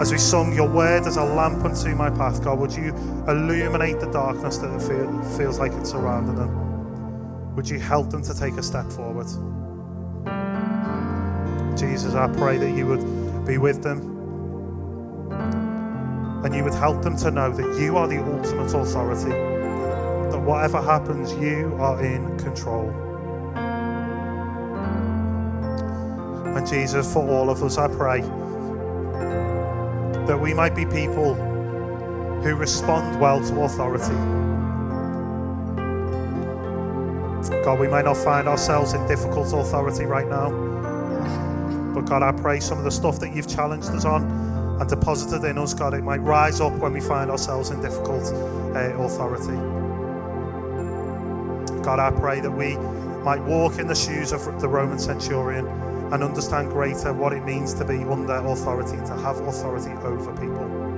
As 0.03 0.11
we 0.11 0.19
sung, 0.19 0.53
Your 0.53 0.69
word 0.69 1.07
as 1.07 1.17
a 1.17 1.23
lamp 1.23 1.65
unto 1.65 1.95
my 1.95 2.11
path, 2.11 2.43
God, 2.43 2.59
would 2.59 2.73
you 2.73 2.89
illuminate 3.29 4.01
the 4.01 4.11
darkness 4.11 4.59
that 4.59 4.83
feel, 4.83 5.23
feels 5.39 5.61
like 5.61 5.71
it's 5.75 5.93
surrounding 5.93 6.35
them? 6.35 7.55
Would 7.55 7.69
you 7.69 7.79
help 7.79 8.11
them 8.11 8.21
to 8.25 8.35
take 8.37 8.55
a 8.55 8.65
step 8.65 8.91
forward? 8.91 9.29
Jesus, 11.79 12.15
I 12.15 12.27
pray 12.37 12.59
that 12.59 12.77
you 12.77 12.85
would 12.85 13.47
be 13.47 13.59
with 13.59 13.85
them 13.85 14.01
and 16.45 16.53
you 16.53 16.65
would 16.65 16.75
help 16.75 17.01
them 17.03 17.17
to 17.19 17.31
know 17.31 17.53
that 17.53 17.81
you 17.81 17.97
are 17.97 18.09
the 18.09 18.19
ultimate 18.19 18.75
authority, 18.75 19.31
that 19.31 20.41
whatever 20.41 20.83
happens, 20.83 21.33
you 21.35 21.77
are 21.79 22.05
in 22.05 22.37
control. 22.41 22.91
And 26.57 26.67
Jesus, 26.67 27.13
for 27.13 27.25
all 27.31 27.49
of 27.49 27.63
us, 27.63 27.79
I 27.79 27.87
pray 27.87 28.25
that 30.33 30.39
we 30.39 30.55
might 30.55 30.75
be 30.75 30.87
people 30.87 31.35
who 32.43 32.55
respond 32.55 33.21
well 33.21 33.39
to 33.39 33.61
authority. 33.65 34.15
God, 37.63 37.79
we 37.79 37.87
might 37.87 38.07
not 38.07 38.17
find 38.17 38.49
ourselves 38.49 38.95
in 38.95 39.07
difficult 39.07 39.53
authority 39.53 40.07
right 40.07 40.27
now. 40.27 40.49
But 41.95 42.07
God, 42.07 42.23
I 42.23 42.33
pray 42.33 42.61
some 42.61 42.79
of 42.79 42.85
the 42.85 42.91
stuff 42.91 43.21
that 43.21 43.37
you've 43.37 43.47
challenged 43.47 43.89
us 43.89 44.07
on 44.07 44.23
and 44.81 44.89
deposited 44.89 45.47
in 45.47 45.59
us, 45.59 45.75
God, 45.75 45.93
it 45.93 46.03
might 46.03 46.23
rise 46.23 46.63
up 46.63 46.73
when 46.79 46.95
we 46.95 47.01
find 47.03 47.31
ourselves 47.31 47.69
in 47.69 47.83
difficult 47.83 48.25
uh, 48.75 48.97
authority. 49.03 49.59
God, 51.83 51.99
I 51.99 52.11
pray 52.11 52.41
that 52.41 52.51
we 52.51 52.79
might 53.23 53.43
walk 53.43 53.79
in 53.79 53.87
the 53.87 53.95
shoes 53.95 54.33
of 54.33 54.63
the 54.63 54.67
Roman 54.67 54.99
centurion 54.99 55.67
and 56.13 56.23
understand 56.23 56.69
greater 56.69 57.13
what 57.13 57.33
it 57.33 57.43
means 57.43 57.73
to 57.75 57.85
be 57.87 58.05
under 58.05 58.35
authority 58.35 58.97
and 58.99 59.07
to 59.07 59.17
have 59.17 59.39
authority 59.41 59.93
over 60.05 60.31
people. 60.33 60.93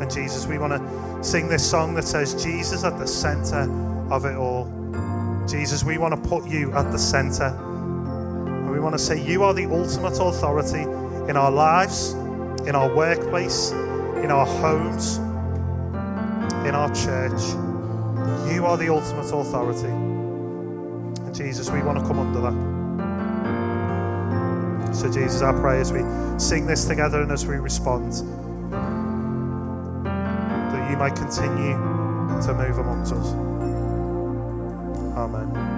And 0.00 0.10
Jesus, 0.10 0.46
we 0.46 0.58
want 0.58 0.74
to 0.74 1.24
sing 1.24 1.48
this 1.48 1.68
song 1.68 1.94
that 1.94 2.04
says, 2.04 2.42
Jesus 2.42 2.84
at 2.84 2.98
the 2.98 3.06
center 3.06 3.62
of 4.12 4.26
it 4.26 4.36
all. 4.36 4.66
Jesus, 5.48 5.84
we 5.84 5.96
want 5.96 6.22
to 6.22 6.28
put 6.28 6.46
you 6.46 6.70
at 6.72 6.92
the 6.92 6.98
center. 6.98 7.46
And 7.46 8.70
we 8.70 8.78
want 8.78 8.94
to 8.94 8.98
say, 8.98 9.24
You 9.24 9.42
are 9.42 9.54
the 9.54 9.64
ultimate 9.64 10.18
authority 10.20 10.82
in 11.28 11.36
our 11.38 11.50
lives, 11.50 12.12
in 12.66 12.74
our 12.74 12.94
workplace, 12.94 13.70
in 13.70 14.30
our 14.30 14.44
homes, 14.46 15.16
in 16.66 16.74
our 16.74 16.94
church. 16.94 17.40
You 18.52 18.66
are 18.66 18.76
the 18.76 18.90
ultimate 18.90 19.32
authority. 19.32 19.88
And 19.88 21.34
Jesus, 21.34 21.70
we 21.70 21.82
want 21.82 21.98
to 21.98 22.04
come 22.04 22.18
under 22.18 22.40
that. 22.42 22.73
So, 24.94 25.10
Jesus, 25.10 25.42
I 25.42 25.52
pray 25.52 25.80
as 25.80 25.92
we 25.92 26.00
sing 26.38 26.66
this 26.66 26.84
together 26.84 27.22
and 27.22 27.32
as 27.32 27.44
we 27.46 27.56
respond, 27.56 28.12
that 30.72 30.90
you 30.90 30.96
might 30.96 31.16
continue 31.16 31.72
to 32.42 32.54
move 32.54 32.78
amongst 32.78 33.12
us. 33.12 33.32
Amen. 35.16 35.73